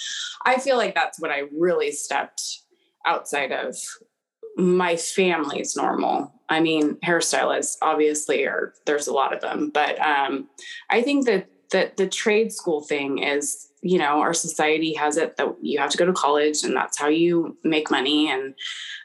I 0.45 0.59
feel 0.59 0.76
like 0.76 0.95
that's 0.95 1.21
what 1.21 1.31
I 1.31 1.45
really 1.57 1.93
stepped 1.93 2.61
outside 3.07 3.52
of 3.52 3.76
my 4.57 4.97
family's 4.97 5.76
normal. 5.76 6.33
I 6.49 6.61
mean, 6.61 6.97
hairstylists 6.97 7.76
obviously 7.81 8.45
are 8.45 8.75
there's 8.87 9.07
a 9.07 9.12
lot 9.12 9.33
of 9.33 9.40
them, 9.40 9.71
but 9.73 10.00
um, 10.05 10.49
I 10.90 11.02
think 11.02 11.26
that 11.26 11.49
that 11.71 11.97
the 11.97 12.09
trade 12.09 12.52
school 12.52 12.81
thing 12.81 13.19
is, 13.19 13.69
you 13.83 13.99
know, 13.99 14.21
our 14.21 14.35
society 14.35 14.95
has 14.95 15.17
it 15.17 15.37
that 15.37 15.55
you 15.62 15.78
have 15.78 15.90
to 15.90 15.99
go 15.99 16.07
to 16.07 16.12
college 16.12 16.64
and 16.64 16.75
that's 16.75 16.99
how 16.99 17.09
you 17.09 17.57
make 17.62 17.90
money. 17.90 18.31
And 18.31 18.55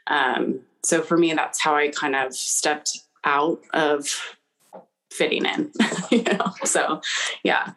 um, 0.08 0.60
so 0.82 1.02
for 1.02 1.16
me, 1.16 1.34
that's 1.34 1.60
how 1.60 1.76
I 1.76 1.88
kind 1.88 2.16
of 2.16 2.34
stepped 2.34 2.98
out 3.24 3.60
of 3.74 4.08
fitting 5.14 5.44
in. 5.44 5.72
you 6.10 6.22
know, 6.22 6.52
so 6.64 7.00
yeah. 7.42 7.72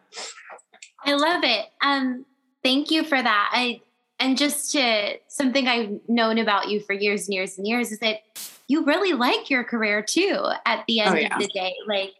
I 1.04 1.14
love 1.14 1.44
it. 1.44 1.66
Um, 1.82 2.26
thank 2.62 2.90
you 2.90 3.04
for 3.04 3.20
that. 3.20 3.50
I 3.52 3.80
and 4.18 4.36
just 4.36 4.72
to 4.72 5.14
something 5.28 5.68
I've 5.68 6.00
known 6.08 6.38
about 6.38 6.68
you 6.68 6.80
for 6.80 6.92
years 6.92 7.26
and 7.26 7.34
years 7.34 7.56
and 7.56 7.66
years 7.66 7.92
is 7.92 8.00
that 8.00 8.20
you 8.66 8.84
really 8.84 9.12
like 9.12 9.48
your 9.48 9.64
career 9.64 10.02
too 10.02 10.44
at 10.66 10.84
the 10.86 11.00
end 11.00 11.14
oh, 11.14 11.18
yeah. 11.18 11.34
of 11.34 11.40
the 11.40 11.48
day. 11.48 11.74
Like, 11.86 12.14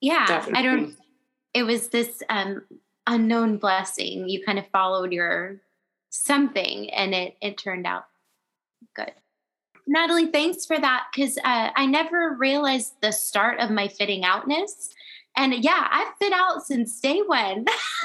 yeah, 0.00 0.26
Definitely. 0.26 0.58
I 0.58 0.62
don't 0.62 0.96
it 1.54 1.64
was 1.64 1.88
this 1.88 2.22
um 2.28 2.62
unknown 3.06 3.58
blessing. 3.58 4.28
You 4.28 4.44
kind 4.44 4.58
of 4.58 4.66
followed 4.68 5.12
your 5.12 5.60
something 6.10 6.90
and 6.90 7.14
it 7.14 7.36
it 7.40 7.58
turned 7.58 7.86
out 7.86 8.04
good. 8.94 9.12
Natalie, 9.86 10.26
thanks 10.26 10.64
for 10.64 10.78
that 10.78 11.06
because 11.12 11.38
uh, 11.38 11.70
I 11.74 11.86
never 11.86 12.36
realized 12.38 12.94
the 13.00 13.12
start 13.12 13.58
of 13.58 13.70
my 13.70 13.88
fitting 13.88 14.24
outness. 14.24 14.94
And 15.36 15.64
yeah, 15.64 15.88
I've 15.90 16.14
fit 16.18 16.32
out 16.32 16.62
since 16.62 17.00
day 17.00 17.20
one. 17.24 17.64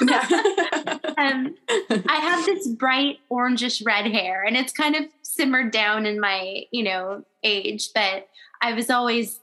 um, 1.18 1.54
I 1.68 2.18
have 2.20 2.46
this 2.46 2.66
bright 2.68 3.18
orangish 3.30 3.84
red 3.84 4.06
hair, 4.06 4.42
and 4.42 4.56
it's 4.56 4.72
kind 4.72 4.96
of 4.96 5.04
simmered 5.22 5.70
down 5.70 6.06
in 6.06 6.18
my, 6.18 6.64
you 6.70 6.82
know, 6.82 7.24
age. 7.42 7.90
But 7.94 8.28
I 8.62 8.72
was 8.72 8.90
always 8.90 9.38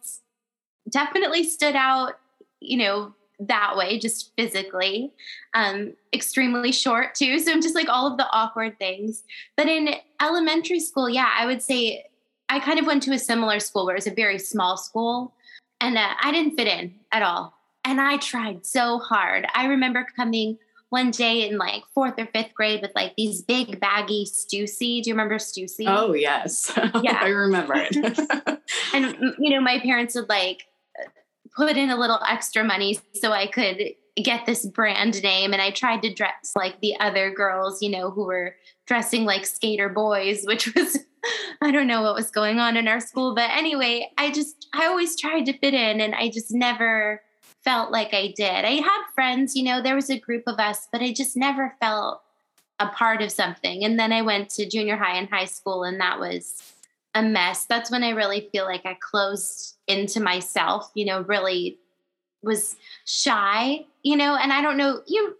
definitely 0.89 1.43
stood 1.43 1.75
out, 1.75 2.13
you 2.59 2.77
know, 2.77 3.13
that 3.39 3.75
way, 3.75 3.99
just 3.99 4.31
physically. 4.35 5.11
Um, 5.53 5.93
extremely 6.13 6.71
short 6.71 7.13
too, 7.15 7.37
so 7.39 7.51
I'm 7.51 7.61
just 7.61 7.75
like 7.75 7.89
all 7.89 8.07
of 8.11 8.17
the 8.17 8.27
awkward 8.31 8.79
things. 8.79 9.23
But 9.55 9.67
in 9.67 9.89
elementary 10.21 10.79
school, 10.79 11.09
yeah, 11.09 11.29
I 11.37 11.45
would 11.45 11.61
say 11.61 12.05
I 12.49 12.59
kind 12.59 12.79
of 12.79 12.85
went 12.85 13.03
to 13.03 13.13
a 13.13 13.19
similar 13.19 13.59
school 13.59 13.85
where 13.85 13.95
it 13.95 13.99
was 13.99 14.07
a 14.07 14.13
very 14.13 14.39
small 14.39 14.77
school 14.77 15.33
and 15.81 15.97
uh, 15.97 16.09
I 16.21 16.31
didn't 16.31 16.55
fit 16.55 16.67
in 16.67 16.95
at 17.11 17.21
all. 17.21 17.53
And 17.83 18.01
I 18.01 18.17
tried 18.17 18.65
so 18.65 18.99
hard. 18.99 19.47
I 19.53 19.67
remember 19.67 20.07
coming 20.15 20.57
one 20.89 21.11
day 21.11 21.47
in 21.47 21.57
like 21.57 21.83
fourth 21.93 22.17
or 22.17 22.25
fifth 22.27 22.53
grade 22.53 22.81
with 22.81 22.91
like 22.95 23.15
these 23.15 23.41
big 23.41 23.79
baggy 23.79 24.25
Stussy. 24.25 25.03
Do 25.03 25.09
you 25.09 25.13
remember 25.13 25.35
Stussy? 25.35 25.85
Oh, 25.87 26.13
yes. 26.13 26.71
Yeah. 27.03 27.19
I 27.21 27.27
remember 27.27 27.73
it. 27.75 28.59
and, 28.93 29.35
you 29.37 29.49
know, 29.49 29.61
my 29.61 29.79
parents 29.79 30.15
would 30.15 30.29
like 30.29 30.63
put 31.55 31.77
in 31.77 31.89
a 31.89 31.97
little 31.97 32.19
extra 32.27 32.63
money 32.63 32.99
so 33.13 33.31
I 33.31 33.47
could 33.47 33.81
get 34.15 34.45
this 34.45 34.65
brand 34.65 35.21
name. 35.21 35.53
And 35.53 35.61
I 35.61 35.71
tried 35.71 36.01
to 36.03 36.13
dress 36.13 36.53
like 36.55 36.79
the 36.81 36.97
other 36.99 37.31
girls, 37.31 37.81
you 37.81 37.89
know, 37.89 38.09
who 38.09 38.25
were 38.25 38.55
dressing 38.87 39.25
like 39.25 39.45
skater 39.45 39.89
boys, 39.89 40.43
which 40.45 40.73
was 40.75 40.97
I 41.61 41.71
don't 41.71 41.87
know 41.87 42.01
what 42.01 42.15
was 42.15 42.31
going 42.31 42.59
on 42.59 42.77
in 42.77 42.87
our 42.87 42.99
school. 42.99 43.35
But 43.35 43.49
anyway, 43.51 44.11
I 44.17 44.31
just, 44.31 44.67
I 44.73 44.85
always 44.85 45.19
tried 45.19 45.45
to 45.45 45.57
fit 45.57 45.73
in 45.73 46.01
and 46.01 46.15
I 46.15 46.29
just 46.29 46.53
never 46.53 47.21
felt 47.63 47.91
like 47.91 48.13
I 48.13 48.33
did. 48.35 48.65
I 48.65 48.81
had 48.81 49.03
friends, 49.13 49.55
you 49.55 49.63
know, 49.63 49.81
there 49.81 49.95
was 49.95 50.09
a 50.09 50.19
group 50.19 50.43
of 50.47 50.59
us, 50.59 50.87
but 50.91 51.01
I 51.01 51.11
just 51.11 51.35
never 51.35 51.75
felt 51.81 52.21
a 52.79 52.87
part 52.87 53.21
of 53.21 53.31
something. 53.31 53.83
And 53.83 53.99
then 53.99 54.11
I 54.11 54.21
went 54.21 54.49
to 54.51 54.69
junior 54.69 54.97
high 54.97 55.17
and 55.17 55.29
high 55.29 55.45
school, 55.45 55.83
and 55.83 55.99
that 55.99 56.19
was 56.19 56.73
a 57.13 57.23
mess. 57.23 57.65
That's 57.65 57.89
when 57.89 58.03
I 58.03 58.09
really 58.09 58.49
feel 58.51 58.65
like 58.65 58.85
I 58.85 58.97
closed 59.01 59.77
into 59.87 60.19
myself, 60.19 60.91
you 60.93 61.05
know, 61.05 61.21
really 61.21 61.79
was 62.43 62.75
shy, 63.05 63.85
you 64.03 64.15
know, 64.15 64.35
and 64.35 64.53
I 64.53 64.61
don't 64.61 64.77
know, 64.77 65.01
you, 65.07 65.35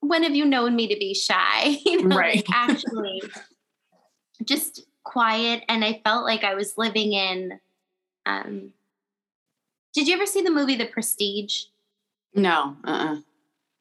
when 0.00 0.22
have 0.24 0.34
you 0.34 0.44
known 0.44 0.76
me 0.76 0.88
to 0.88 0.96
be 0.96 1.14
shy? 1.14 1.78
You 1.84 2.06
know, 2.06 2.16
right. 2.16 2.36
Like 2.36 2.46
actually 2.52 3.22
just 4.44 4.84
quiet 5.04 5.64
and 5.68 5.84
I 5.84 6.00
felt 6.04 6.24
like 6.24 6.44
I 6.44 6.54
was 6.54 6.78
living 6.78 7.12
in 7.12 7.60
um 8.26 8.72
Did 9.94 10.08
you 10.08 10.14
ever 10.14 10.26
see 10.26 10.42
the 10.42 10.50
movie 10.50 10.76
The 10.76 10.86
Prestige? 10.86 11.64
No. 12.34 12.76
Uh-uh. 12.84 13.18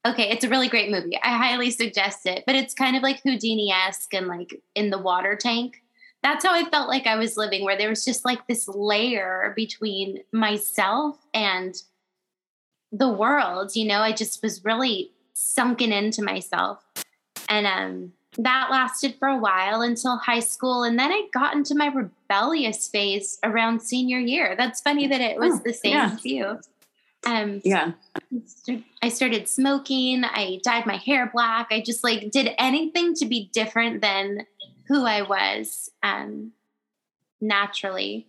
Okay, 0.06 0.30
it's 0.30 0.46
a 0.46 0.50
really 0.50 0.70
great 0.70 0.90
movie. 0.90 1.20
I 1.22 1.38
highly 1.38 1.72
suggest 1.72 2.26
it, 2.26 2.44
but 2.48 2.56
it's 2.56 2.74
kind 2.74 2.96
of 2.96 3.04
like 3.04 3.22
Houdini-esque 3.22 4.14
and 4.14 4.28
like 4.28 4.62
in 4.74 4.90
the 4.90 4.98
water 4.98 5.36
tank. 5.36 5.84
That's 6.24 6.46
how 6.46 6.54
I 6.54 6.70
felt 6.70 6.88
like 6.88 7.06
I 7.06 7.18
was 7.18 7.38
living 7.38 7.64
where 7.64 7.78
there 7.78 7.90
was 7.90 8.06
just 8.06 8.26
like 8.26 8.48
this 8.48 8.68
layer 8.68 9.54
between 9.56 10.20
myself 10.32 11.18
and 11.34 11.76
the 12.92 13.10
world, 13.10 13.76
you 13.76 13.86
know, 13.86 14.00
I 14.00 14.12
just 14.12 14.42
was 14.42 14.66
really 14.66 15.12
sunken 15.34 15.92
into 15.92 16.24
myself. 16.24 16.84
And 17.48 17.68
um 17.68 18.14
that 18.38 18.70
lasted 18.70 19.16
for 19.18 19.28
a 19.28 19.38
while 19.38 19.82
until 19.82 20.18
high 20.18 20.40
school. 20.40 20.84
And 20.84 20.98
then 20.98 21.12
I 21.12 21.28
got 21.34 21.56
into 21.56 21.76
my 21.76 21.88
rebellious 21.88 22.88
phase 22.88 23.40
around 23.44 23.82
senior 23.82 24.20
year. 24.20 24.56
That's 24.58 24.82
funny 24.82 25.08
that 25.08 25.22
it 25.22 25.40
was 25.40 25.56
oh, 25.56 25.62
the 25.66 25.74
same 25.74 25.94
yeah. 25.94 26.12
as 26.14 26.26
you. 26.26 26.60
Um, 27.26 27.62
yeah. 27.66 27.92
I 29.02 29.10
started 29.10 29.50
smoking. 29.50 30.24
I 30.24 30.60
dyed 30.64 30.86
my 30.86 30.98
hair 30.98 31.30
black. 31.34 31.68
I 31.72 31.82
just 31.82 32.04
like 32.04 32.32
did 32.32 32.54
anything 32.58 33.14
to 33.16 33.26
be 33.26 33.50
different 33.52 34.02
than 34.02 34.46
who 34.88 35.06
I 35.06 35.24
was 35.24 35.92
um, 36.02 36.54
naturally 37.42 38.29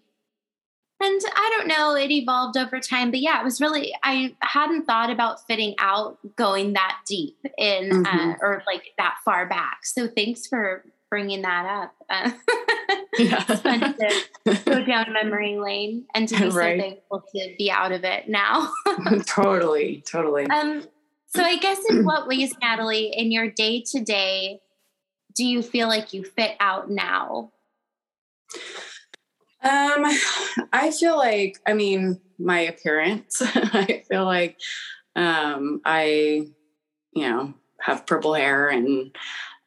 and 1.01 1.21
I 1.35 1.57
don't 1.57 1.69
know, 1.69 1.95
it 1.97 2.11
evolved 2.11 2.57
over 2.57 2.79
time, 2.79 3.11
but 3.11 3.21
yeah, 3.21 3.41
it 3.41 3.45
was 3.45 3.61
really 3.61 3.95
I 4.03 4.35
hadn't 4.41 4.85
thought 4.85 5.11
about 5.11 5.47
fitting 5.47 5.75
out 5.79 6.19
going 6.37 6.75
that 6.75 6.99
deep 7.07 7.39
in 7.57 7.91
uh, 7.91 8.11
mm-hmm. 8.11 8.31
uh, 8.31 8.35
or 8.43 8.63
like 8.67 8.85
that 8.99 9.17
far 9.25 9.49
back. 9.49 9.85
So 9.85 10.07
thanks 10.07 10.47
for 10.47 10.85
bringing 11.09 11.43
that 11.43 11.67
up. 11.67 11.95
Uh, 12.09 12.31
yeah. 13.19 13.43
fun 13.43 13.81
to 13.81 14.63
go 14.65 14.85
down 14.85 15.13
memory 15.13 15.59
lane 15.59 16.05
and 16.15 16.29
to 16.29 16.37
be 16.37 16.49
right. 16.51 16.79
so 16.79 16.83
thankful 16.83 17.25
to 17.35 17.55
be 17.59 17.71
out 17.71 17.93
of 17.93 18.05
it 18.05 18.29
now. 18.29 18.71
totally, 19.27 20.03
totally. 20.07 20.47
Um, 20.47 20.85
so 21.27 21.43
I 21.43 21.57
guess 21.59 21.79
in 21.89 22.05
what 22.05 22.27
ways, 22.27 22.55
Natalie, 22.61 23.13
in 23.17 23.33
your 23.33 23.51
day 23.51 23.83
to 23.93 24.01
day, 24.01 24.61
do 25.35 25.45
you 25.45 25.63
feel 25.63 25.89
like 25.89 26.13
you 26.13 26.25
fit 26.25 26.57
out 26.61 26.91
now? 26.91 27.53
Um, 29.63 30.07
I 30.73 30.91
feel 30.91 31.17
like, 31.17 31.59
I 31.67 31.75
mean, 31.75 32.21
my 32.39 32.61
appearance, 32.61 33.43
I 33.45 34.05
feel 34.09 34.25
like 34.25 34.59
um, 35.17 35.83
I, 35.85 36.47
you 37.13 37.29
know, 37.29 37.55
have 37.81 38.07
purple 38.07 38.35
hair 38.35 38.69
and 38.69 39.15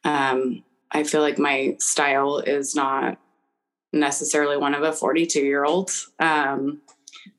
um, 0.04 0.64
I 0.90 1.04
feel 1.04 1.20
like 1.20 1.38
my 1.38 1.76
style 1.78 2.38
is 2.38 2.74
not 2.74 3.18
necessarily 3.92 4.56
one 4.56 4.74
of 4.74 4.82
a 4.82 4.92
42 4.92 5.40
year 5.40 5.64
old. 5.64 5.90
Um, 6.18 6.82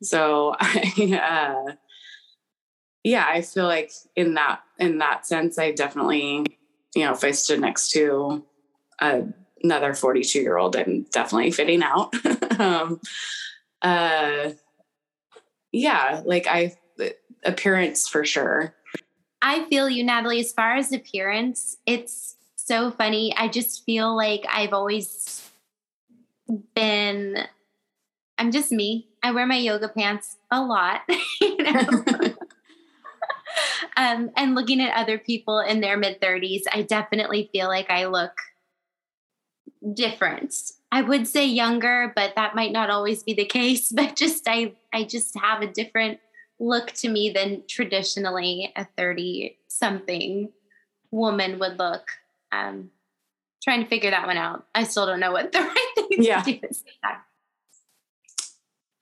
so 0.02 0.54
I, 0.60 1.66
uh, 1.68 1.74
yeah, 3.04 3.26
I 3.28 3.42
feel 3.42 3.66
like 3.66 3.92
in 4.16 4.34
that, 4.34 4.60
in 4.78 4.98
that 4.98 5.26
sense, 5.26 5.58
I 5.58 5.72
definitely, 5.72 6.44
you 6.94 7.04
know, 7.04 7.12
if 7.12 7.22
I 7.22 7.30
stood 7.32 7.60
next 7.60 7.90
to 7.90 8.44
a 9.00 9.24
another 9.66 9.94
42 9.94 10.40
year 10.40 10.56
old 10.56 10.76
and 10.76 11.10
definitely 11.10 11.50
fitting 11.50 11.82
out. 11.82 12.14
um, 12.60 13.00
uh, 13.82 14.50
yeah, 15.72 16.22
like 16.24 16.46
I, 16.46 16.76
appearance 17.44 18.08
for 18.08 18.24
sure. 18.24 18.74
I 19.42 19.64
feel 19.64 19.88
you, 19.88 20.04
Natalie. 20.04 20.40
As 20.40 20.52
far 20.52 20.76
as 20.76 20.92
appearance, 20.92 21.76
it's 21.86 22.36
so 22.56 22.90
funny. 22.90 23.34
I 23.36 23.48
just 23.48 23.84
feel 23.84 24.16
like 24.16 24.44
I've 24.50 24.72
always 24.72 25.48
been, 26.74 27.38
I'm 28.38 28.50
just 28.50 28.72
me. 28.72 29.08
I 29.22 29.32
wear 29.32 29.46
my 29.46 29.56
yoga 29.56 29.88
pants 29.88 30.36
a 30.50 30.62
lot, 30.62 31.02
you 31.40 31.56
know. 31.58 31.86
um, 33.96 34.30
and 34.36 34.54
looking 34.54 34.80
at 34.80 34.96
other 34.96 35.18
people 35.18 35.60
in 35.60 35.80
their 35.80 35.96
mid 35.96 36.20
30s, 36.20 36.62
I 36.72 36.82
definitely 36.82 37.48
feel 37.52 37.68
like 37.68 37.90
I 37.90 38.06
look 38.06 38.32
different. 39.94 40.54
I 40.92 41.02
would 41.02 41.26
say 41.26 41.46
younger, 41.46 42.12
but 42.14 42.34
that 42.36 42.54
might 42.54 42.72
not 42.72 42.90
always 42.90 43.22
be 43.22 43.34
the 43.34 43.44
case. 43.44 43.92
But 43.94 44.16
just 44.16 44.46
I 44.48 44.72
I 44.92 45.04
just 45.04 45.36
have 45.38 45.62
a 45.62 45.66
different 45.66 46.20
look 46.58 46.92
to 46.92 47.08
me 47.08 47.30
than 47.30 47.62
traditionally 47.68 48.72
a 48.76 48.86
30 48.96 49.58
something 49.68 50.50
woman 51.10 51.58
would 51.58 51.78
look. 51.78 52.08
Um, 52.52 52.90
trying 53.62 53.82
to 53.82 53.88
figure 53.88 54.10
that 54.10 54.26
one 54.26 54.36
out. 54.38 54.66
I 54.74 54.84
still 54.84 55.06
don't 55.06 55.20
know 55.20 55.32
what 55.32 55.52
the 55.52 55.58
right 55.60 55.92
thing 55.96 56.22
Yeah. 56.22 56.42
to 56.42 56.52
do 56.52 56.66
is. 56.68 56.82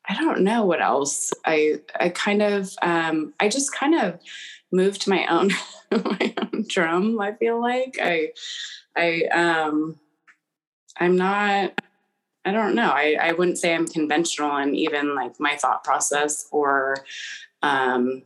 I 0.07 0.15
don't 0.17 0.41
know 0.41 0.65
what 0.65 0.83
else. 0.83 1.33
I 1.47 1.81
I 1.99 2.09
kind 2.11 2.43
of 2.43 2.75
um 2.83 3.33
I 3.41 3.49
just 3.49 3.73
kind 3.75 3.95
of 3.95 4.19
moved 4.73 5.07
my 5.09 5.27
own 5.27 5.51
my 5.91 6.35
own 6.43 6.65
drum, 6.69 7.21
I 7.21 7.33
feel 7.35 7.61
like. 7.61 7.99
I 8.03 8.33
I 8.97 9.23
um 9.33 9.99
I'm 10.97 11.17
not 11.17 11.81
I 12.47 12.53
don't 12.53 12.75
know. 12.75 12.91
I, 12.91 13.17
I 13.19 13.33
wouldn't 13.33 13.59
say 13.59 13.75
I'm 13.75 13.87
conventional 13.87 14.59
in 14.59 14.75
even 14.75 15.15
like 15.15 15.41
my 15.41 15.57
thought 15.57 15.83
process 15.83 16.47
or 16.51 16.97
um 17.63 18.23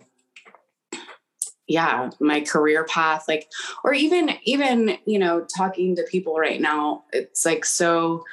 yeah, 1.68 2.10
my 2.18 2.40
career 2.40 2.84
path, 2.84 3.26
like 3.28 3.50
or 3.84 3.92
even 3.92 4.30
even, 4.44 4.98
you 5.06 5.18
know, 5.18 5.46
talking 5.56 5.94
to 5.96 6.02
people 6.04 6.36
right 6.36 6.60
now, 6.60 7.04
it's 7.12 7.44
like 7.44 7.64
so 7.64 8.24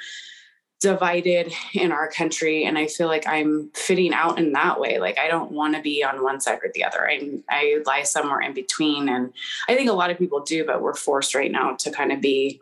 divided 0.82 1.54
in 1.74 1.92
our 1.92 2.10
country 2.10 2.66
and 2.66 2.78
i 2.78 2.86
feel 2.86 3.08
like 3.08 3.26
i'm 3.28 3.72
fitting 3.74 4.14
out 4.14 4.38
in 4.38 4.52
that 4.52 4.80
way 4.80 5.00
like 5.00 5.18
i 5.18 5.28
don't 5.28 5.52
want 5.52 5.74
to 5.74 5.82
be 5.82 6.04
on 6.04 6.22
one 6.22 6.40
side 6.40 6.60
or 6.62 6.70
the 6.74 6.84
other 6.84 7.10
i 7.10 7.40
i 7.50 7.78
lie 7.86 8.04
somewhere 8.04 8.42
in 8.42 8.54
between 8.54 9.08
and 9.08 9.34
i 9.70 9.74
think 9.74 9.90
a 9.90 9.94
lot 9.94 10.12
of 10.12 10.18
people 10.18 10.42
do 10.42 10.66
but 10.66 10.82
we're 10.82 10.94
forced 10.94 11.34
right 11.34 11.52
now 11.52 11.74
to 11.76 11.90
kind 11.90 12.12
of 12.12 12.20
be 12.20 12.60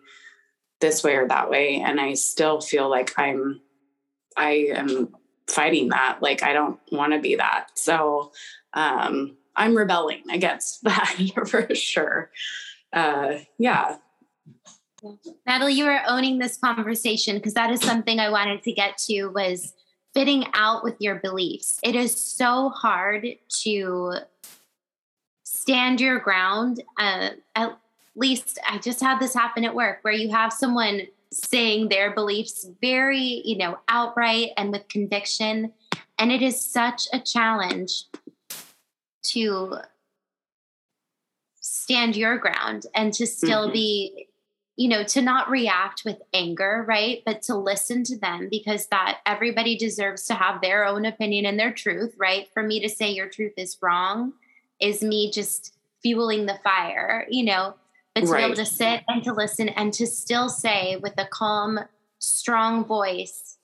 this 0.84 1.02
way 1.02 1.16
or 1.16 1.26
that 1.26 1.50
way 1.50 1.82
and 1.82 2.00
i 2.02 2.14
still 2.14 2.60
feel 2.60 2.90
like 2.90 3.18
i'm 3.18 3.62
i 4.36 4.68
am 4.76 5.08
fighting 5.48 5.88
that 5.88 6.18
like 6.22 6.44
i 6.44 6.52
don't 6.52 6.78
want 6.92 7.14
to 7.14 7.20
be 7.20 7.36
that 7.36 7.68
so 7.74 8.34
um 8.74 9.38
i'm 9.56 9.76
rebelling 9.76 10.22
against 10.30 10.84
that 10.84 11.16
for 11.48 11.74
sure 11.74 12.30
uh 12.92 13.38
yeah 13.58 13.96
Natalie, 15.46 15.74
you 15.74 15.86
are 15.86 16.02
owning 16.08 16.38
this 16.38 16.56
conversation 16.56 17.36
because 17.36 17.56
that 17.56 17.70
is 17.72 17.82
something 17.82 18.22
I 18.22 18.30
wanted 18.30 18.64
to 18.64 18.72
get 18.72 18.98
to 19.10 19.28
was 19.28 19.74
fitting 20.14 20.46
out 20.54 20.82
with 20.82 20.96
your 21.00 21.16
beliefs. 21.16 21.78
It 21.84 21.94
is 21.94 22.16
so 22.16 22.70
hard 22.70 23.28
to 23.64 24.14
stand 25.44 26.00
your 26.00 26.20
ground. 26.20 26.82
Uh, 26.98 27.32
at 27.54 27.78
least 28.16 28.60
I 28.68 28.78
just 28.78 29.00
had 29.02 29.20
this 29.20 29.34
happen 29.34 29.66
at 29.66 29.76
work 29.76 30.00
where 30.02 30.14
you 30.14 30.30
have 30.32 30.54
someone 30.54 31.02
saying 31.32 31.90
their 31.90 32.14
beliefs 32.14 32.68
very, 32.82 33.42
you 33.44 33.58
know, 33.58 33.80
outright 33.88 34.52
and 34.56 34.72
with 34.72 34.88
conviction. 34.88 35.74
And 36.20 36.32
it 36.32 36.42
is 36.42 36.64
such 36.64 37.08
a 37.12 37.20
challenge 37.20 38.04
to 39.24 39.78
stand 41.60 42.16
your 42.16 42.38
ground 42.38 42.86
and 42.94 43.14
to 43.14 43.26
still 43.26 43.70
Mhm. 43.70 43.74
be 43.74 44.28
you 44.76 44.90
know 44.90 45.04
to 45.04 45.22
not 45.22 45.50
react 45.52 46.04
with 46.04 46.20
anger 46.34 46.84
right 46.88 47.22
but 47.28 47.44
to 47.44 47.56
listen 47.56 48.04
to 48.04 48.18
them 48.18 48.48
because 48.50 48.88
that 48.88 49.20
everybody 49.26 49.78
deserves 49.78 50.26
to 50.26 50.34
have 50.34 50.62
their 50.62 50.84
own 50.84 51.06
opinion 51.06 51.46
and 51.46 51.60
their 51.60 51.72
truth 51.72 52.16
right 52.18 52.50
for 52.54 52.64
me 52.64 52.80
to 52.80 52.90
say 52.90 53.12
your 53.12 53.30
truth 53.30 53.54
is 53.56 53.78
wrong 53.84 54.34
is 54.80 55.04
me 55.04 55.30
just 55.32 55.76
fueling 56.02 56.48
the 56.48 56.60
fire 56.64 57.28
you 57.30 57.46
know 57.46 57.76
but 58.16 58.22
to 58.26 58.34
be 58.34 58.42
able 58.42 58.56
to 58.56 58.66
sit 58.66 59.02
and 59.08 59.24
to 59.24 59.34
listen 59.34 59.70
and 59.70 59.94
to 59.94 60.06
still 60.06 60.50
say 60.50 60.98
with 60.98 61.14
a 61.18 61.26
calm 61.26 61.80
strong 62.20 62.86
voice 62.86 63.58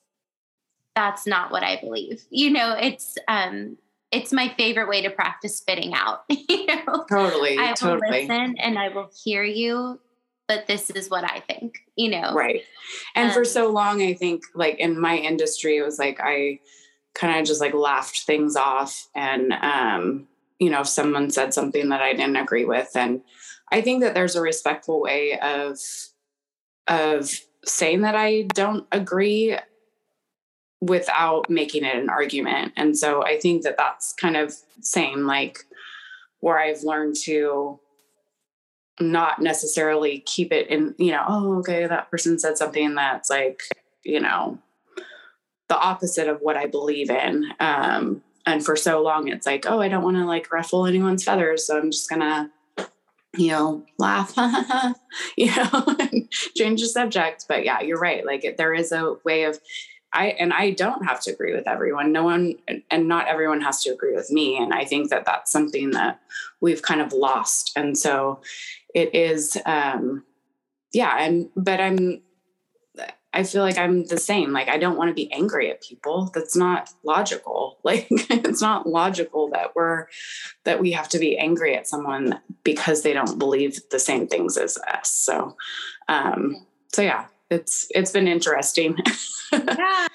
that's 0.96 1.26
not 1.26 1.52
what 1.52 1.64
i 1.64 1.78
believe 1.78 2.24
you 2.30 2.50
know 2.50 2.76
it's 2.80 3.18
um 3.28 3.78
it's 4.12 4.34
my 4.34 4.50
favorite 4.58 4.90
way 4.90 5.02
to 5.04 5.10
practice 5.10 5.58
spitting 5.58 5.94
out 5.94 6.24
you 6.30 6.66
know 6.66 7.06
totally 7.10 7.58
I 7.58 7.70
will 7.70 7.76
totally 7.76 8.28
listen 8.28 8.58
and 8.58 8.78
I 8.78 8.90
will 8.90 9.10
hear 9.24 9.44
you, 9.44 10.00
but 10.48 10.66
this 10.68 10.90
is 10.90 11.10
what 11.10 11.24
I 11.24 11.42
think, 11.42 11.76
you 11.96 12.10
know. 12.10 12.34
Right. 12.34 12.64
And 13.16 13.32
for 13.32 13.42
Um, 13.42 13.46
so 13.46 13.70
long, 13.72 14.02
I 14.02 14.14
think 14.16 14.44
like 14.56 14.80
in 14.80 15.00
my 15.00 15.16
industry, 15.16 15.78
it 15.78 15.84
was 15.84 16.00
like 16.00 16.20
I 16.22 16.60
kind 17.14 17.40
of 17.40 17.46
just 17.46 17.62
like 17.62 17.74
laughed 17.76 18.22
things 18.22 18.56
off. 18.56 19.08
And, 19.14 19.54
um, 19.54 20.28
you 20.58 20.70
know, 20.72 20.82
if 20.82 20.88
someone 20.88 21.30
said 21.30 21.54
something 21.54 21.90
that 21.90 22.02
I 22.02 22.14
didn't 22.14 22.36
agree 22.36 22.66
with. 22.66 22.90
And 22.96 23.22
I 23.72 23.82
think 23.82 24.02
that 24.02 24.14
there's 24.14 24.36
a 24.36 24.42
respectful 24.42 25.02
way 25.02 25.40
of, 25.40 25.78
of 26.88 27.32
saying 27.66 28.02
that 28.02 28.16
I 28.16 28.44
don't 28.44 28.88
agree 28.92 29.58
without 30.82 31.50
making 31.50 31.84
it 31.84 31.96
an 31.96 32.10
argument. 32.10 32.74
And 32.78 32.98
so 32.98 33.24
I 33.24 33.38
think 33.38 33.64
that 33.64 33.78
that's 33.78 34.14
kind 34.14 34.38
of 34.38 34.54
same, 34.82 35.26
like 35.26 35.60
where 36.40 36.58
I've 36.58 36.84
learned 36.84 37.16
to 37.26 37.80
not 39.00 39.42
necessarily 39.42 40.20
keep 40.26 40.52
it 40.52 40.68
in, 40.68 40.96
you 40.98 41.12
know, 41.12 41.24
oh, 41.28 41.60
okay, 41.60 41.86
that 41.86 42.10
person 42.10 42.40
said 42.40 42.58
something 42.58 42.96
that's 42.96 43.30
like, 43.30 43.64
you 44.04 44.20
know, 44.20 44.58
the 45.68 45.78
opposite 45.78 46.28
of 46.28 46.40
what 46.42 46.58
I 46.58 46.66
believe 46.66 47.10
in. 47.10 47.46
Um, 47.60 48.24
and 48.46 48.66
for 48.66 48.76
so 48.76 49.02
long, 49.02 49.28
it's 49.28 49.46
like, 49.46 49.66
oh, 49.68 49.82
I 49.82 49.90
don't 49.90 50.04
want 50.04 50.18
to 50.18 50.26
like 50.26 50.52
ruffle 50.52 50.86
anyone's 50.86 51.24
feathers. 51.24 51.68
So 51.68 51.78
I'm 51.78 51.92
just 51.92 52.10
going 52.10 52.22
to, 52.22 52.50
you 53.38 53.50
know, 53.50 53.86
laugh, 53.98 54.34
you 55.38 55.56
know, 55.56 55.98
change 56.56 56.82
the 56.82 56.88
subject. 56.88 57.46
But 57.48 57.64
yeah, 57.64 57.82
you're 57.82 58.00
right. 58.00 58.26
Like 58.26 58.44
it, 58.44 58.58
there 58.58 58.74
is 58.74 58.92
a 58.92 59.16
way 59.24 59.44
of, 59.44 59.60
I, 60.12 60.30
and 60.40 60.52
I 60.52 60.72
don't 60.72 61.06
have 61.06 61.22
to 61.22 61.32
agree 61.32 61.54
with 61.54 61.68
everyone. 61.68 62.12
No 62.12 62.24
one, 62.24 62.56
and 62.90 63.08
not 63.08 63.28
everyone 63.28 63.62
has 63.62 63.84
to 63.84 63.92
agree 63.92 64.16
with 64.16 64.32
me. 64.32 64.58
And 64.58 64.74
I 64.74 64.84
think 64.86 65.12
that 65.12 65.26
that's 65.26 65.52
something 65.52 65.92
that 65.92 66.20
we've 66.62 66.82
kind 66.82 67.02
of 67.02 67.14
lost. 67.14 67.72
And 67.76 67.96
so 67.98 68.42
it 68.96 69.14
is, 69.14 69.58
um, 69.68 70.24
yeah, 70.92 71.10
I'm, 71.10 71.50
but 71.56 71.80
I'm, 71.80 72.22
I 73.34 73.44
feel 73.44 73.62
like 73.62 73.78
I'm 73.78 74.06
the 74.06 74.18
same. 74.18 74.52
Like, 74.52 74.70
I 74.70 74.78
don't 74.80 74.98
want 74.98 75.10
to 75.10 75.14
be 75.14 75.32
angry 75.32 75.70
at 75.70 75.84
people. 75.84 76.32
That's 76.34 76.56
not 76.56 76.92
logical. 77.04 77.78
Like, 77.84 78.08
it's 78.10 78.62
not 78.62 78.88
logical 78.88 79.50
that 79.52 79.76
we're, 79.76 80.08
that 80.64 80.80
we 80.80 80.92
have 80.92 81.10
to 81.10 81.20
be 81.20 81.38
angry 81.38 81.76
at 81.76 81.88
someone 81.88 82.40
because 82.64 83.02
they 83.04 83.14
don't 83.14 83.40
believe 83.40 83.80
the 83.90 84.00
same 84.00 84.28
things 84.28 84.58
as 84.58 84.78
us. 84.78 85.10
So, 85.12 85.56
um, 86.08 86.66
so 86.92 87.02
yeah, 87.02 87.26
it's, 87.50 87.88
it's 87.92 88.12
been 88.12 88.28
interesting. 88.28 88.98
yeah. 89.52 90.08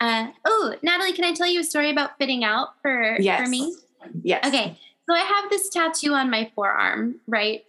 Uh, 0.00 0.26
oh, 0.44 0.74
Natalie, 0.82 1.12
can 1.12 1.24
I 1.24 1.32
tell 1.32 1.46
you 1.46 1.60
a 1.60 1.64
story 1.64 1.90
about 1.90 2.18
fitting 2.18 2.44
out 2.44 2.70
for, 2.82 3.16
Yes. 3.20 3.42
for 3.42 3.48
me? 3.48 3.74
yes. 4.22 4.46
Okay. 4.46 4.76
So 5.08 5.14
I 5.14 5.20
have 5.20 5.48
this 5.50 5.68
tattoo 5.70 6.12
on 6.12 6.30
my 6.30 6.50
forearm, 6.54 7.20
right? 7.26 7.64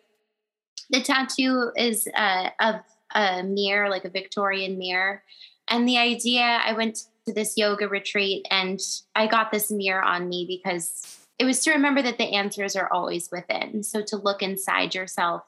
The 0.90 1.02
tattoo 1.02 1.72
is 1.78 2.08
uh, 2.16 2.50
of 2.60 2.76
a 3.16 3.42
mirror, 3.42 3.90
like 3.90 4.06
a 4.06 4.10
Victorian 4.10 4.78
mirror. 4.78 5.24
And 5.68 5.88
the 5.88 5.98
idea, 5.98 6.44
I 6.44 6.74
went 6.74 7.06
to 7.26 7.34
this 7.34 7.58
yoga 7.58 7.88
retreat 7.88 8.46
and 8.52 8.80
I 9.16 9.26
got 9.26 9.52
this 9.52 9.72
mirror 9.72 10.04
on 10.04 10.30
me 10.30 10.46
because 10.48 11.18
it 11.40 11.46
was 11.46 11.62
to 11.62 11.72
remember 11.72 12.02
that 12.04 12.18
the 12.18 12.36
answers 12.36 12.76
are 12.76 12.92
always 12.92 13.30
within. 13.32 13.82
So 13.82 14.04
to 14.04 14.18
look 14.18 14.44
inside 14.44 14.94
yourself. 14.94 15.44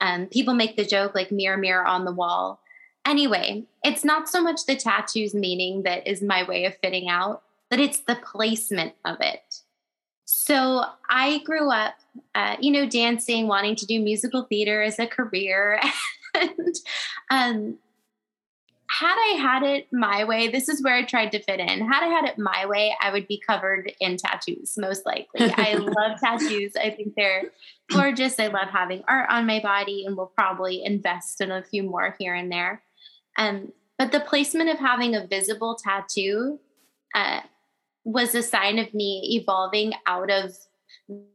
Um, 0.00 0.26
people 0.26 0.54
make 0.54 0.76
the 0.76 0.84
joke 0.84 1.14
like 1.14 1.30
mirror, 1.30 1.56
mirror 1.56 1.86
on 1.86 2.04
the 2.04 2.12
wall. 2.12 2.60
Anyway, 3.06 3.64
it's 3.84 4.04
not 4.04 4.28
so 4.28 4.42
much 4.42 4.64
the 4.66 4.76
tattoo's 4.76 5.34
meaning 5.34 5.82
that 5.82 6.06
is 6.06 6.22
my 6.22 6.42
way 6.42 6.64
of 6.64 6.76
fitting 6.78 7.08
out, 7.08 7.42
but 7.70 7.78
it's 7.78 8.00
the 8.00 8.16
placement 8.16 8.94
of 9.04 9.18
it. 9.20 9.60
So 10.24 10.84
I 11.08 11.38
grew 11.44 11.70
up, 11.70 11.94
uh, 12.34 12.56
you 12.58 12.70
know, 12.70 12.88
dancing, 12.88 13.46
wanting 13.46 13.76
to 13.76 13.86
do 13.86 14.00
musical 14.00 14.42
theater 14.42 14.82
as 14.82 14.98
a 14.98 15.06
career. 15.06 15.80
and 16.34 16.76
um, 17.30 17.78
had 18.90 19.16
I 19.16 19.36
had 19.40 19.62
it 19.62 19.88
my 19.92 20.24
way, 20.24 20.48
this 20.48 20.68
is 20.68 20.82
where 20.82 20.94
I 20.94 21.04
tried 21.04 21.32
to 21.32 21.42
fit 21.42 21.58
in. 21.58 21.68
Had 21.68 22.04
I 22.04 22.08
had 22.08 22.26
it 22.26 22.38
my 22.38 22.66
way, 22.66 22.94
I 23.00 23.10
would 23.10 23.26
be 23.26 23.42
covered 23.44 23.92
in 23.98 24.16
tattoos, 24.16 24.74
most 24.76 25.04
likely. 25.04 25.52
I 25.56 25.74
love 25.78 26.20
tattoos. 26.20 26.76
I 26.76 26.90
think 26.90 27.14
they're 27.16 27.50
gorgeous. 27.90 28.38
I 28.38 28.48
love 28.48 28.68
having 28.68 29.02
art 29.08 29.28
on 29.30 29.46
my 29.46 29.60
body 29.60 30.04
and 30.06 30.16
will 30.16 30.32
probably 30.34 30.84
invest 30.84 31.40
in 31.40 31.50
a 31.50 31.64
few 31.64 31.82
more 31.82 32.14
here 32.18 32.34
and 32.34 32.52
there. 32.52 32.82
Um, 33.36 33.72
but 33.98 34.12
the 34.12 34.20
placement 34.20 34.70
of 34.70 34.78
having 34.78 35.14
a 35.14 35.26
visible 35.26 35.76
tattoo 35.76 36.60
uh, 37.14 37.40
was 38.04 38.34
a 38.34 38.42
sign 38.42 38.78
of 38.78 38.92
me 38.94 39.40
evolving 39.40 39.92
out 40.06 40.30
of 40.30 40.54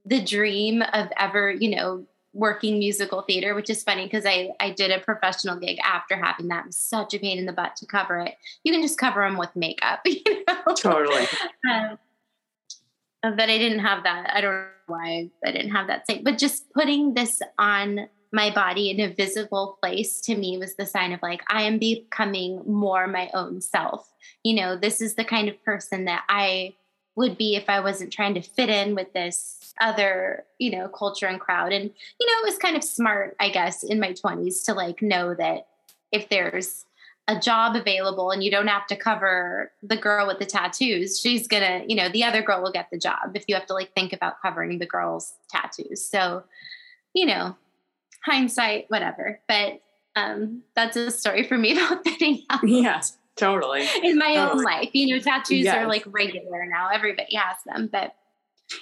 the 0.05 0.21
dream 0.21 0.81
of 0.93 1.09
ever, 1.17 1.51
you 1.51 1.75
know, 1.75 2.05
working 2.39 2.79
musical 2.79 3.21
theater, 3.21 3.53
which 3.53 3.69
is 3.69 3.83
funny 3.83 4.05
because 4.05 4.25
I, 4.25 4.51
I 4.59 4.71
did 4.71 4.91
a 4.91 4.99
professional 4.99 5.57
gig 5.57 5.77
after 5.83 6.15
having 6.15 6.47
that. 6.47 6.67
It 6.67 6.73
such 6.73 7.13
a 7.13 7.19
pain 7.19 7.37
in 7.37 7.45
the 7.45 7.53
butt 7.53 7.75
to 7.77 7.85
cover 7.85 8.19
it. 8.19 8.35
You 8.63 8.71
can 8.71 8.81
just 8.81 8.97
cover 8.97 9.21
them 9.21 9.37
with 9.37 9.55
makeup, 9.55 9.99
you 10.05 10.21
know? 10.25 10.73
Totally. 10.75 11.27
Um, 11.69 11.99
but 13.21 13.49
I 13.49 13.57
didn't 13.57 13.79
have 13.79 14.03
that. 14.03 14.31
I 14.33 14.41
don't 14.41 14.53
know 14.53 14.67
why 14.87 15.29
I 15.45 15.51
didn't 15.51 15.71
have 15.71 15.87
that 15.87 16.07
same, 16.07 16.23
but 16.23 16.37
just 16.37 16.71
putting 16.73 17.13
this 17.13 17.41
on 17.57 18.07
my 18.31 18.53
body 18.53 18.89
in 18.91 18.99
a 18.99 19.13
visible 19.13 19.77
place 19.81 20.21
to 20.21 20.35
me 20.35 20.57
was 20.57 20.75
the 20.75 20.85
sign 20.85 21.11
of 21.11 21.21
like, 21.21 21.41
I 21.49 21.63
am 21.63 21.79
becoming 21.79 22.61
more 22.65 23.07
my 23.07 23.29
own 23.33 23.59
self. 23.59 24.09
You 24.43 24.55
know, 24.55 24.77
this 24.77 25.01
is 25.01 25.15
the 25.15 25.25
kind 25.25 25.49
of 25.49 25.61
person 25.63 26.05
that 26.05 26.23
I 26.29 26.75
would 27.19 27.37
be 27.37 27.57
if 27.57 27.69
I 27.69 27.81
wasn't 27.81 28.13
trying 28.13 28.33
to 28.35 28.41
fit 28.41 28.69
in 28.69 28.95
with 28.95 29.11
this 29.11 29.73
other, 29.81 30.45
you 30.57 30.71
know, 30.71 30.87
culture 30.87 31.25
and 31.25 31.37
crowd. 31.37 31.73
And, 31.73 31.91
you 32.17 32.25
know, 32.25 32.33
it 32.41 32.45
was 32.45 32.57
kind 32.57 32.77
of 32.77 32.83
smart, 32.83 33.35
I 33.41 33.49
guess, 33.49 33.83
in 33.83 33.99
my 33.99 34.13
20s 34.13 34.63
to 34.65 34.73
like 34.73 35.01
know 35.01 35.35
that 35.35 35.67
if 36.13 36.29
there's 36.29 36.85
a 37.27 37.37
job 37.37 37.75
available 37.75 38.31
and 38.31 38.41
you 38.41 38.49
don't 38.49 38.67
have 38.67 38.87
to 38.87 38.95
cover 38.95 39.69
the 39.83 39.97
girl 39.97 40.27
with 40.27 40.39
the 40.39 40.45
tattoos, 40.45 41.19
she's 41.19 41.45
gonna, 41.45 41.83
you 41.85 41.95
know, 41.97 42.07
the 42.07 42.23
other 42.23 42.41
girl 42.41 42.63
will 42.63 42.71
get 42.71 42.87
the 42.89 42.97
job 42.97 43.35
if 43.35 43.43
you 43.49 43.55
have 43.55 43.65
to 43.65 43.73
like 43.73 43.93
think 43.93 44.13
about 44.13 44.41
covering 44.41 44.79
the 44.79 44.85
girl's 44.85 45.33
tattoos. 45.49 46.01
So, 46.01 46.43
you 47.13 47.25
know, 47.25 47.57
hindsight, 48.23 48.85
whatever. 48.87 49.41
But 49.45 49.81
um 50.15 50.63
that's 50.73 50.95
a 50.95 51.11
story 51.11 51.43
for 51.43 51.57
me 51.57 51.73
about 51.77 52.05
fitting 52.05 52.43
out. 52.49 52.65
Yeah, 52.65 53.01
totally. 53.39 53.87
In 54.03 54.17
my 54.17 54.35
Totally. 54.35 54.59
own 54.59 54.63
life. 54.63 54.89
You 54.93 55.15
know, 55.15 55.19
tattoos 55.21 55.65
Yes. 55.65 55.75
are 55.77 55.87
like 55.87 56.03
regular 56.07 56.65
now. 56.65 56.89
Everybody 56.93 57.35
has 57.35 57.57
them. 57.65 57.89
But 57.91 58.13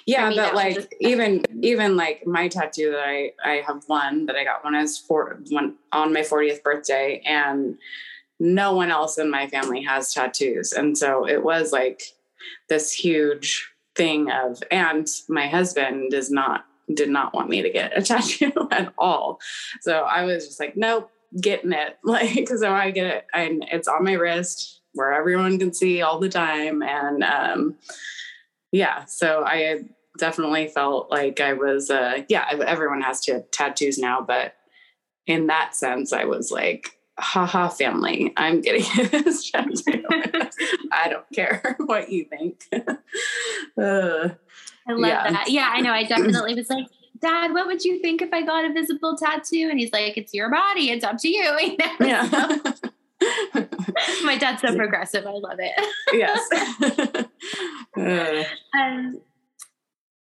Yeah, 0.06 0.28
me, 0.28 0.36
but 0.36 0.54
like 0.54 0.74
just- 0.74 0.94
even 1.00 1.44
even 1.62 1.96
like 1.96 2.26
my 2.26 2.48
tattoo 2.48 2.90
that 2.90 3.00
I 3.00 3.32
I 3.42 3.62
have 3.66 3.84
one 3.86 4.26
that 4.26 4.36
I 4.36 4.44
got 4.44 4.64
when 4.64 4.74
I 4.74 4.82
was 4.82 4.98
four 4.98 5.40
one 5.50 5.76
on 5.92 6.12
my 6.12 6.20
40th 6.20 6.62
birthday 6.62 7.22
and 7.24 7.78
no 8.40 8.74
one 8.74 8.90
else 8.90 9.18
in 9.18 9.30
my 9.30 9.46
family 9.48 9.82
has 9.82 10.12
tattoos. 10.14 10.72
And 10.72 10.96
so 10.96 11.26
it 11.26 11.42
was 11.42 11.72
like 11.72 12.02
this 12.68 12.92
huge 12.92 13.68
thing 13.96 14.30
of 14.30 14.62
and 14.70 15.08
my 15.28 15.48
husband 15.48 16.10
does 16.10 16.30
not 16.30 16.64
did 16.94 17.08
not 17.10 17.34
want 17.34 17.48
me 17.50 17.60
to 17.62 17.68
get 17.70 17.96
a 17.98 18.02
tattoo 18.10 18.52
at 18.70 18.92
all. 18.98 19.40
So 19.80 20.02
I 20.02 20.24
was 20.24 20.46
just 20.46 20.60
like, 20.60 20.76
nope, 20.76 21.10
getting 21.40 21.72
it. 21.72 21.98
Like 22.04 22.34
because 22.34 22.62
I 22.62 22.70
want 22.70 22.86
to 22.86 22.92
get 22.92 23.06
it 23.06 23.26
and 23.34 23.64
it's 23.70 23.88
on 23.88 24.04
my 24.04 24.14
wrist 24.14 24.80
where 24.94 25.12
everyone 25.12 25.58
can 25.58 25.72
see 25.74 26.02
all 26.02 26.18
the 26.18 26.28
time. 26.28 26.82
And 26.82 27.22
um 27.24 27.76
yeah, 28.72 29.04
so 29.06 29.44
I 29.46 29.84
definitely 30.18 30.68
felt 30.68 31.10
like 31.10 31.40
I 31.40 31.52
was 31.54 31.90
uh 31.90 32.22
yeah, 32.28 32.46
everyone 32.66 33.02
has 33.02 33.20
to 33.22 33.42
tattoos 33.52 33.98
now, 33.98 34.20
but 34.20 34.54
in 35.26 35.46
that 35.48 35.74
sense 35.74 36.12
I 36.12 36.24
was 36.24 36.50
like 36.50 36.94
haha 37.20 37.68
family 37.68 38.32
i'm 38.36 38.60
getting 38.60 38.84
this 39.10 39.50
tattoo 39.50 40.04
i 40.92 41.08
don't 41.08 41.28
care 41.34 41.74
what 41.80 42.10
you 42.12 42.24
think 42.24 42.62
uh, 43.76 44.28
I 44.86 44.92
love 44.92 45.00
Yeah. 45.00 45.30
that. 45.32 45.50
Yeah, 45.50 45.68
I 45.72 45.80
know. 45.80 45.90
I 45.92 46.04
definitely 46.04 46.54
was 46.54 46.70
like, 46.70 46.86
Dad, 47.20 47.52
what 47.52 47.66
would 47.66 47.84
you 47.84 47.98
think 48.00 48.22
if 48.22 48.32
I 48.32 48.42
got 48.42 48.64
a 48.64 48.72
visible 48.72 49.16
tattoo? 49.16 49.68
And 49.70 49.78
he's 49.78 49.92
like, 49.92 50.16
It's 50.16 50.32
your 50.34 50.50
body. 50.50 50.90
It's 50.90 51.04
up 51.04 51.16
to 51.18 51.28
you. 51.28 51.42
you 51.60 51.76
know? 51.76 51.94
yeah 52.00 52.72
My 54.24 54.36
dad's 54.38 54.62
so 54.62 54.74
progressive. 54.76 55.26
I 55.26 55.30
love 55.30 55.58
it. 55.58 55.72
yes 56.12 56.48
Uh, 57.96 58.44
Um, 58.78 59.20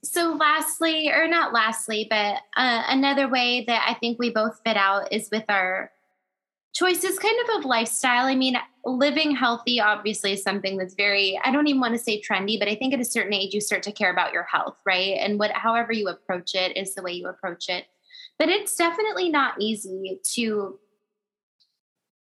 so, 0.05 0.35
lastly, 0.39 1.11
or 1.11 1.27
not 1.27 1.53
lastly, 1.55 2.07
but 2.11 2.37
uh, 2.57 2.83
another 2.89 3.27
way 3.27 3.65
that 3.67 3.87
I 3.89 3.95
think 3.95 4.19
we 4.19 4.31
both 4.31 4.61
fit 4.65 4.77
out 4.77 5.11
is 5.13 5.31
with 5.33 5.45
our 5.49 5.91
choices 6.75 7.19
kind 7.19 7.37
of 7.45 7.59
of 7.59 7.65
lifestyle. 7.65 8.27
I 8.27 8.35
mean, 8.35 8.57
living 8.85 9.35
healthy 9.35 9.81
obviously 9.81 10.33
is 10.33 10.43
something 10.43 10.77
that's 10.77 10.95
very, 10.95 11.41
I 11.45 11.51
don't 11.51 11.69
even 11.69 11.81
want 11.81 11.95
to 11.95 12.03
say 12.03 12.21
trendy, 12.21 12.59
but 12.59 12.69
I 12.69 12.75
think 12.75 12.93
at 12.93 13.01
a 13.01 13.05
certain 13.05 13.33
age 13.33 13.55
you 13.55 13.61
start 13.61 13.83
to 13.85 13.93
care 13.93 14.11
about 14.11 14.33
your 14.33 14.43
health, 14.43 14.77
right? 14.85 15.17
And 15.19 15.39
what 15.39 15.53
however 15.53 15.93
you 15.93 16.09
approach 16.09 16.55
it 16.55 16.77
is 16.77 16.95
the 16.95 17.03
way 17.03 17.13
you 17.13 17.29
approach 17.29 17.69
it. 17.69 17.85
But 18.39 18.49
it's 18.49 18.77
definitely 18.77 19.29
not 19.29 19.55
easy 19.61 20.21
to 20.35 20.79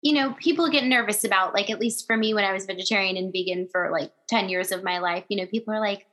you 0.03 0.13
know, 0.13 0.33
people 0.33 0.67
get 0.67 0.83
nervous 0.83 1.23
about 1.23 1.53
like 1.53 1.69
at 1.69 1.79
least 1.79 2.07
for 2.07 2.17
me 2.17 2.33
when 2.33 2.43
I 2.43 2.53
was 2.53 2.65
vegetarian 2.65 3.17
and 3.17 3.31
vegan 3.31 3.67
for 3.71 3.91
like 3.91 4.11
10 4.29 4.49
years 4.49 4.71
of 4.71 4.83
my 4.83 4.97
life, 4.97 5.25
you 5.29 5.37
know, 5.37 5.45
people 5.45 5.73
are 5.73 5.79
like, 5.79 6.07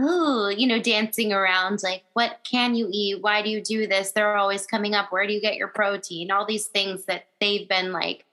oh, 0.00 0.48
you 0.48 0.66
know, 0.66 0.80
dancing 0.80 1.32
around 1.32 1.82
like, 1.82 2.04
what 2.12 2.40
can 2.44 2.74
you 2.74 2.88
eat? 2.92 3.22
Why 3.22 3.42
do 3.42 3.50
you 3.50 3.60
do 3.60 3.86
this? 3.86 4.12
They're 4.12 4.36
always 4.36 4.66
coming 4.66 4.94
up. 4.94 5.10
Where 5.12 5.26
do 5.26 5.32
you 5.32 5.40
get 5.40 5.56
your 5.56 5.68
protein? 5.68 6.30
All 6.30 6.46
these 6.46 6.66
things 6.66 7.04
that 7.06 7.26
they've 7.40 7.68
been 7.68 7.92
like, 7.92 8.24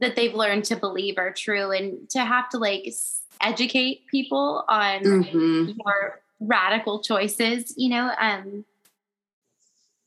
that 0.00 0.16
they've 0.16 0.34
learned 0.34 0.64
to 0.66 0.76
believe 0.76 1.18
are 1.18 1.32
true. 1.32 1.72
And 1.72 2.08
to 2.10 2.20
have 2.20 2.48
to 2.50 2.58
like 2.58 2.92
educate 3.40 4.06
people 4.08 4.64
on 4.68 5.00
mhm. 5.00 5.74
more 5.76 6.20
radical 6.40 7.00
choices, 7.02 7.74
you 7.76 7.90
know, 7.90 8.12
um, 8.20 8.64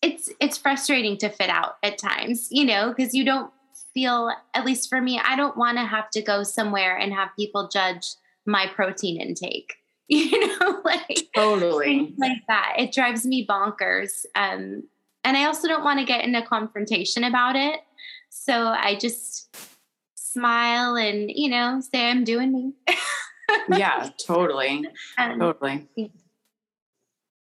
it's 0.01 0.31
it's 0.39 0.57
frustrating 0.57 1.17
to 1.17 1.29
fit 1.29 1.49
out 1.49 1.77
at 1.83 1.97
times, 1.97 2.47
you 2.51 2.65
know, 2.65 2.89
because 2.89 3.13
you 3.13 3.23
don't 3.23 3.51
feel, 3.93 4.31
at 4.53 4.65
least 4.65 4.89
for 4.89 5.01
me, 5.01 5.19
I 5.23 5.35
don't 5.35 5.57
want 5.57 5.77
to 5.77 5.85
have 5.85 6.09
to 6.11 6.21
go 6.21 6.43
somewhere 6.43 6.97
and 6.97 7.13
have 7.13 7.29
people 7.35 7.67
judge 7.67 8.13
my 8.45 8.67
protein 8.67 9.19
intake. 9.19 9.75
You 10.31 10.59
know, 10.59 10.81
like 10.85 11.29
totally 11.33 12.13
like 12.17 12.41
that. 12.49 12.75
It 12.77 12.91
drives 12.91 13.25
me 13.25 13.47
bonkers. 13.47 14.25
Um, 14.35 14.83
and 15.23 15.37
I 15.37 15.45
also 15.45 15.67
don't 15.69 15.85
want 15.85 15.99
to 15.99 16.05
get 16.05 16.25
in 16.25 16.35
a 16.35 16.45
confrontation 16.45 17.23
about 17.23 17.55
it. 17.55 17.79
So 18.29 18.53
I 18.53 18.95
just 18.95 19.55
smile 20.15 20.95
and, 20.95 21.31
you 21.33 21.49
know, 21.49 21.79
say 21.79 22.09
I'm 22.09 22.23
doing 22.25 22.51
me. 22.51 22.73
yeah 23.77 24.09
totally 24.25 24.85
Um, 25.17 25.39
totally 25.39 25.87
Yeah. 25.95 26.07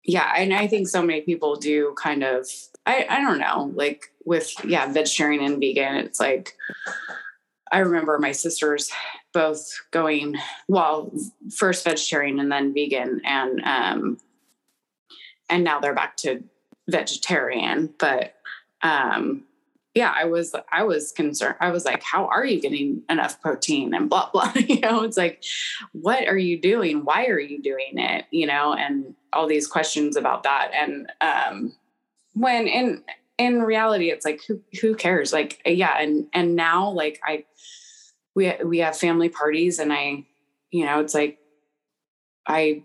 yeah 0.04 0.32
and 0.36 0.52
i 0.52 0.66
think 0.66 0.88
so 0.88 1.02
many 1.02 1.20
people 1.20 1.54
do 1.54 1.94
kind 1.96 2.24
of 2.24 2.48
i 2.84 3.06
i 3.08 3.20
don't 3.20 3.38
know 3.38 3.70
like 3.76 4.12
with 4.24 4.52
yeah 4.64 4.92
vegetarian 4.92 5.44
and 5.44 5.60
vegan 5.60 5.94
it's 5.96 6.18
like 6.18 6.56
i 7.74 7.80
remember 7.80 8.18
my 8.18 8.32
sisters 8.32 8.90
both 9.32 9.68
going 9.90 10.36
well 10.68 11.12
first 11.54 11.84
vegetarian 11.84 12.38
and 12.38 12.50
then 12.50 12.72
vegan 12.72 13.20
and 13.24 13.60
um 13.64 14.18
and 15.50 15.64
now 15.64 15.80
they're 15.80 15.94
back 15.94 16.16
to 16.16 16.42
vegetarian 16.88 17.92
but 17.98 18.34
um 18.82 19.44
yeah 19.94 20.12
i 20.16 20.24
was 20.24 20.54
i 20.72 20.82
was 20.82 21.12
concerned 21.12 21.56
i 21.60 21.70
was 21.70 21.84
like 21.84 22.02
how 22.02 22.26
are 22.26 22.44
you 22.44 22.60
getting 22.60 23.02
enough 23.08 23.40
protein 23.40 23.92
and 23.92 24.08
blah 24.08 24.30
blah 24.30 24.52
you 24.68 24.80
know 24.80 25.02
it's 25.02 25.16
like 25.16 25.42
what 25.92 26.26
are 26.28 26.38
you 26.38 26.60
doing? 26.60 27.04
Why 27.04 27.26
are 27.26 27.40
you 27.40 27.60
doing 27.60 27.98
it? 27.98 28.26
you 28.30 28.46
know 28.46 28.74
and 28.74 29.14
all 29.32 29.46
these 29.46 29.66
questions 29.66 30.16
about 30.16 30.44
that 30.44 30.70
and 30.72 31.10
um 31.20 31.72
when 32.34 32.66
in 32.66 33.02
in 33.38 33.62
reality 33.62 34.10
it's 34.10 34.24
like 34.24 34.40
who 34.46 34.60
who 34.80 34.94
cares 34.94 35.32
like 35.32 35.60
yeah 35.66 35.98
and 35.98 36.26
and 36.32 36.54
now 36.54 36.88
like 36.90 37.20
i 37.26 37.44
we 38.34 38.52
we 38.64 38.78
have 38.78 38.96
family 38.96 39.28
parties 39.28 39.78
and 39.78 39.92
i 39.92 40.24
you 40.70 40.84
know 40.84 41.00
it's 41.00 41.14
like 41.14 41.38
i 42.46 42.82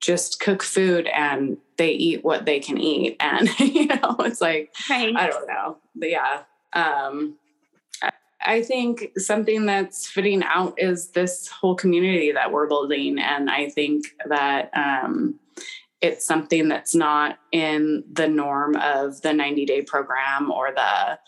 just 0.00 0.40
cook 0.40 0.62
food 0.62 1.06
and 1.08 1.58
they 1.76 1.90
eat 1.90 2.24
what 2.24 2.46
they 2.46 2.58
can 2.58 2.78
eat 2.78 3.16
and 3.20 3.48
you 3.58 3.86
know 3.86 4.16
it's 4.20 4.40
like 4.40 4.72
right. 4.88 5.14
I 5.16 5.28
don't 5.28 5.46
know. 5.46 5.76
But 5.94 6.10
yeah. 6.10 6.42
Um 6.72 7.36
I- 8.02 8.10
I 8.42 8.62
think 8.62 9.10
something 9.18 9.66
that's 9.66 10.08
fitting 10.08 10.42
out 10.42 10.74
is 10.78 11.10
this 11.10 11.48
whole 11.48 11.74
community 11.74 12.32
that 12.32 12.50
we're 12.50 12.66
building. 12.68 13.18
And 13.18 13.50
I 13.50 13.68
think 13.68 14.06
that 14.26 14.70
um 14.74 15.38
it's 16.00 16.24
something 16.24 16.68
that's 16.68 16.94
not 16.94 17.38
in 17.52 18.04
the 18.10 18.26
norm 18.28 18.76
of 18.76 19.20
the 19.22 19.32
90 19.32 19.66
day 19.66 19.82
program 19.82 20.50
or 20.50 20.72
the 20.74 21.18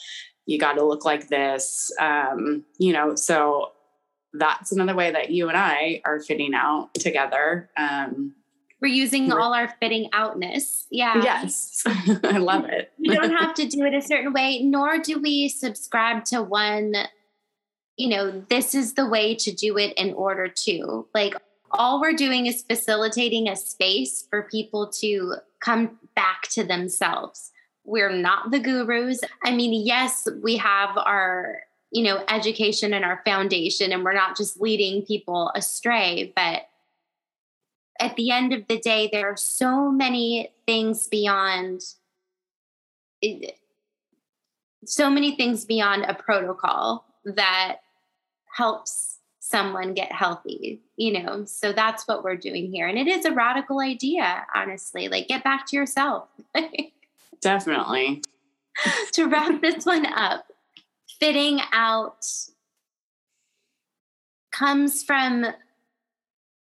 you 0.47 0.59
got 0.59 0.73
to 0.75 0.85
look 0.85 1.05
like 1.05 1.29
this. 1.29 1.93
Um, 2.01 2.65
you 2.79 2.93
know, 2.93 3.15
so 3.15 3.73
that's 4.33 4.73
another 4.73 4.95
way 4.95 5.11
that 5.13 5.31
you 5.31 5.49
and 5.49 5.57
I 5.57 6.01
are 6.05 6.19
fitting 6.21 6.53
out 6.55 6.95
together. 6.95 7.71
Um, 7.77 8.35
We're 8.81 8.89
using 8.89 9.29
We're- 9.29 9.41
all 9.41 9.53
our 9.55 9.73
fitting 9.81 10.09
outness. 10.13 10.87
Yeah. 10.91 11.23
yes, 11.23 11.83
I 11.87 12.39
love 12.39 12.65
it. 12.65 12.91
you 12.99 13.15
don't 13.15 13.31
have 13.37 13.55
to 13.55 13.67
do 13.69 13.85
it 13.85 13.95
a 13.95 14.03
certain 14.03 14.33
way, 14.33 14.63
nor 14.63 14.99
do 14.99 15.21
we 15.21 15.49
subscribe 15.49 16.25
to 16.27 16.43
one, 16.43 16.95
you 17.97 18.09
know, 18.09 18.43
this 18.49 18.75
is 18.75 18.95
the 18.95 19.07
way 19.07 19.35
to 19.37 19.53
do 19.53 19.77
it 19.79 19.93
in 19.99 20.13
order 20.15 20.49
to. 20.49 21.07
Like, 21.15 21.35
all 21.73 22.01
we're 22.01 22.13
doing 22.13 22.47
is 22.47 22.63
facilitating 22.63 23.49
a 23.49 23.57
space 23.57 24.27
for 24.29 24.43
people 24.43 24.89
to 25.01 25.37
come 25.61 25.99
back 26.15 26.43
to 26.51 26.65
themselves. 26.65 27.51
We're 27.85 28.11
not 28.15 28.51
the 28.51 28.59
gurus. 28.59 29.21
I 29.45 29.55
mean, 29.55 29.85
yes, 29.85 30.29
we 30.43 30.57
have 30.59 30.97
our, 30.97 31.61
you 31.91 32.05
know, 32.05 32.25
education 32.29 32.95
and 32.95 33.05
our 33.05 33.21
foundation, 33.25 33.93
and 33.93 34.05
we're 34.05 34.13
not 34.13 34.37
just 34.37 34.61
leading 34.61 35.03
people 35.03 35.51
astray, 35.55 36.33
but 36.37 36.69
at 38.01 38.17
the 38.17 38.31
end 38.31 38.53
of 38.53 38.67
the 38.69 38.79
day, 38.79 39.09
there 39.13 39.31
are 39.31 39.37
so 39.37 39.91
many 39.91 40.53
things 40.67 41.07
beyond 41.09 41.83
so 44.85 45.09
many 45.09 45.37
things 45.37 45.65
beyond 45.65 46.05
a 46.05 46.15
protocol 46.15 47.05
that 47.25 47.77
helps 48.57 49.12
someone 49.53 49.95
get 49.95 50.11
healthy 50.11 50.81
you 50.97 51.13
know 51.23 51.45
so 51.45 51.73
that's 51.73 52.09
what 52.09 52.25
we're 52.25 52.37
doing 52.37 52.73
here 52.73 52.89
and 52.89 52.99
it 52.99 53.07
is 53.07 53.25
a 53.25 53.33
radical 53.33 53.81
idea 53.81 54.45
honestly 54.55 55.09
like 55.09 55.29
get 55.29 55.45
back 55.45 55.67
to 55.67 55.77
yourself 55.77 56.29
Definitely. 57.41 58.23
to 59.13 59.27
wrap 59.27 59.61
this 59.61 59.85
one 59.85 60.07
up 60.07 60.47
fitting 61.21 61.61
out 61.73 62.25
comes 64.53 65.03
from 65.03 65.47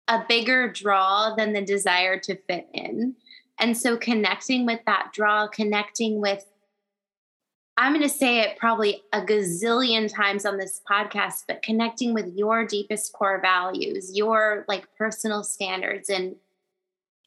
a 0.09 0.25
bigger 0.27 0.71
draw 0.71 1.35
than 1.35 1.53
the 1.53 1.61
desire 1.61 2.19
to 2.19 2.35
fit 2.35 2.67
in. 2.73 3.15
And 3.59 3.77
so 3.77 3.95
connecting 3.95 4.65
with 4.65 4.79
that 4.85 5.11
draw, 5.13 5.47
connecting 5.47 6.19
with, 6.19 6.45
I'm 7.79 7.93
going 7.93 8.03
to 8.03 8.09
say 8.09 8.41
it 8.41 8.57
probably 8.57 9.03
a 9.13 9.21
gazillion 9.21 10.13
times 10.13 10.45
on 10.45 10.57
this 10.57 10.81
podcast, 10.89 11.45
but 11.47 11.61
connecting 11.61 12.13
with 12.13 12.35
your 12.35 12.65
deepest 12.65 13.13
core 13.13 13.39
values, 13.41 14.17
your 14.17 14.65
like 14.67 14.85
personal 14.97 15.45
standards, 15.45 16.09
and 16.09 16.35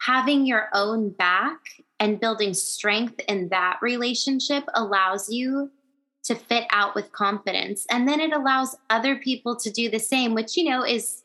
having 0.03 0.45
your 0.45 0.69
own 0.75 1.09
back 1.09 1.57
and 1.99 2.21
building 2.21 2.53
strength 2.53 3.19
in 3.29 3.49
that 3.49 3.79
relationship 3.81 4.65
allows 4.75 5.31
you 5.31 5.71
to 6.25 6.35
fit 6.35 6.65
out 6.71 6.95
with 6.95 7.13
confidence. 7.13 7.87
And 7.91 8.07
then 8.07 8.21
it 8.21 8.35
allows 8.35 8.77
other 8.91 9.17
people 9.17 9.57
to 9.57 9.71
do 9.71 9.89
the 9.89 9.99
same, 9.99 10.35
which, 10.35 10.55
you 10.59 10.69
know, 10.69 10.85
is 10.85 11.23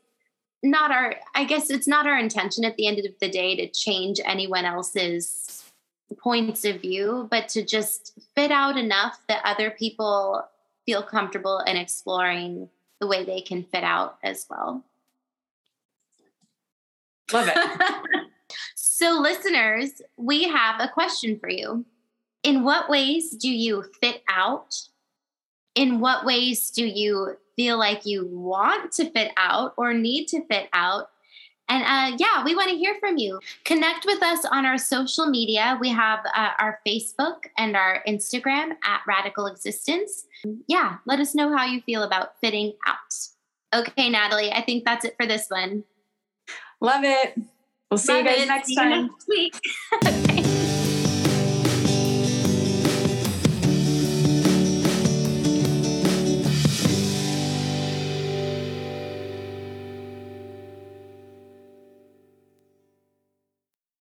not 0.63 0.89
our, 0.89 1.15
I 1.35 1.43
guess 1.43 1.69
it's 1.69 1.87
not 1.87 2.07
our 2.07 2.17
intention 2.17 2.63
at 2.63 2.77
the 2.77 2.87
end 2.87 2.99
of 2.99 3.05
the 3.19 3.29
day 3.29 3.57
to 3.57 3.67
change 3.67 4.21
anyone 4.23 4.63
else's 4.63 5.66
points 6.15 6.65
of 6.65 6.81
view, 6.81 7.27
but 7.29 7.49
to 7.49 7.63
just 7.63 8.17
fit 8.35 8.51
out 8.51 8.77
enough 8.77 9.19
that 9.27 9.41
other 9.43 9.71
people 9.71 10.43
feel 10.85 11.03
comfortable 11.03 11.59
in 11.59 11.75
exploring 11.75 12.69
the 12.99 13.07
way 13.07 13.23
they 13.23 13.41
can 13.41 13.63
fit 13.63 13.83
out 13.83 14.17
as 14.23 14.45
well. 14.49 14.83
Love 17.31 17.49
it. 17.53 17.57
so, 18.75 19.19
listeners, 19.19 20.01
we 20.15 20.47
have 20.47 20.79
a 20.79 20.87
question 20.87 21.37
for 21.39 21.49
you. 21.49 21.85
In 22.43 22.63
what 22.63 22.89
ways 22.89 23.31
do 23.31 23.49
you 23.49 23.83
fit 23.99 24.23
out? 24.29 24.75
In 25.75 25.99
what 25.99 26.25
ways 26.25 26.71
do 26.71 26.85
you 26.85 27.37
feel 27.55 27.77
like 27.77 28.05
you 28.05 28.25
want 28.27 28.93
to 28.93 29.09
fit 29.11 29.31
out 29.35 29.73
or 29.77 29.93
need 29.93 30.27
to 30.29 30.45
fit 30.45 30.69
out? 30.71 31.09
And 31.69 31.83
uh, 31.83 32.17
yeah, 32.17 32.43
we 32.43 32.55
want 32.55 32.69
to 32.69 32.77
hear 32.77 32.95
from 32.99 33.17
you. 33.17 33.39
Connect 33.65 34.05
with 34.05 34.23
us 34.23 34.45
on 34.45 34.65
our 34.65 34.77
social 34.77 35.25
media. 35.27 35.77
We 35.81 35.89
have 35.89 36.19
uh, 36.35 36.51
our 36.59 36.79
Facebook 36.87 37.45
and 37.57 37.75
our 37.75 38.01
Instagram 38.07 38.71
at 38.83 39.01
Radical 39.07 39.47
Existence. 39.47 40.25
Yeah, 40.67 40.97
let 41.05 41.19
us 41.19 41.35
know 41.35 41.55
how 41.55 41.65
you 41.65 41.81
feel 41.81 42.03
about 42.03 42.39
fitting 42.39 42.73
out. 42.85 42.97
Okay, 43.75 44.09
Natalie, 44.09 44.51
I 44.51 44.61
think 44.61 44.85
that's 44.85 45.03
it 45.03 45.15
for 45.17 45.25
this 45.25 45.47
one. 45.49 45.83
Love 46.79 47.03
it. 47.03 47.37
We'll 47.91 47.97
see 47.97 48.13
Love 48.13 48.23
you 48.23 48.29
guys 48.29 48.41
it. 48.43 48.47
next 48.47 48.67
see 48.67 48.75
time. 48.75 49.09
next 49.09 49.27
week. 49.27 50.37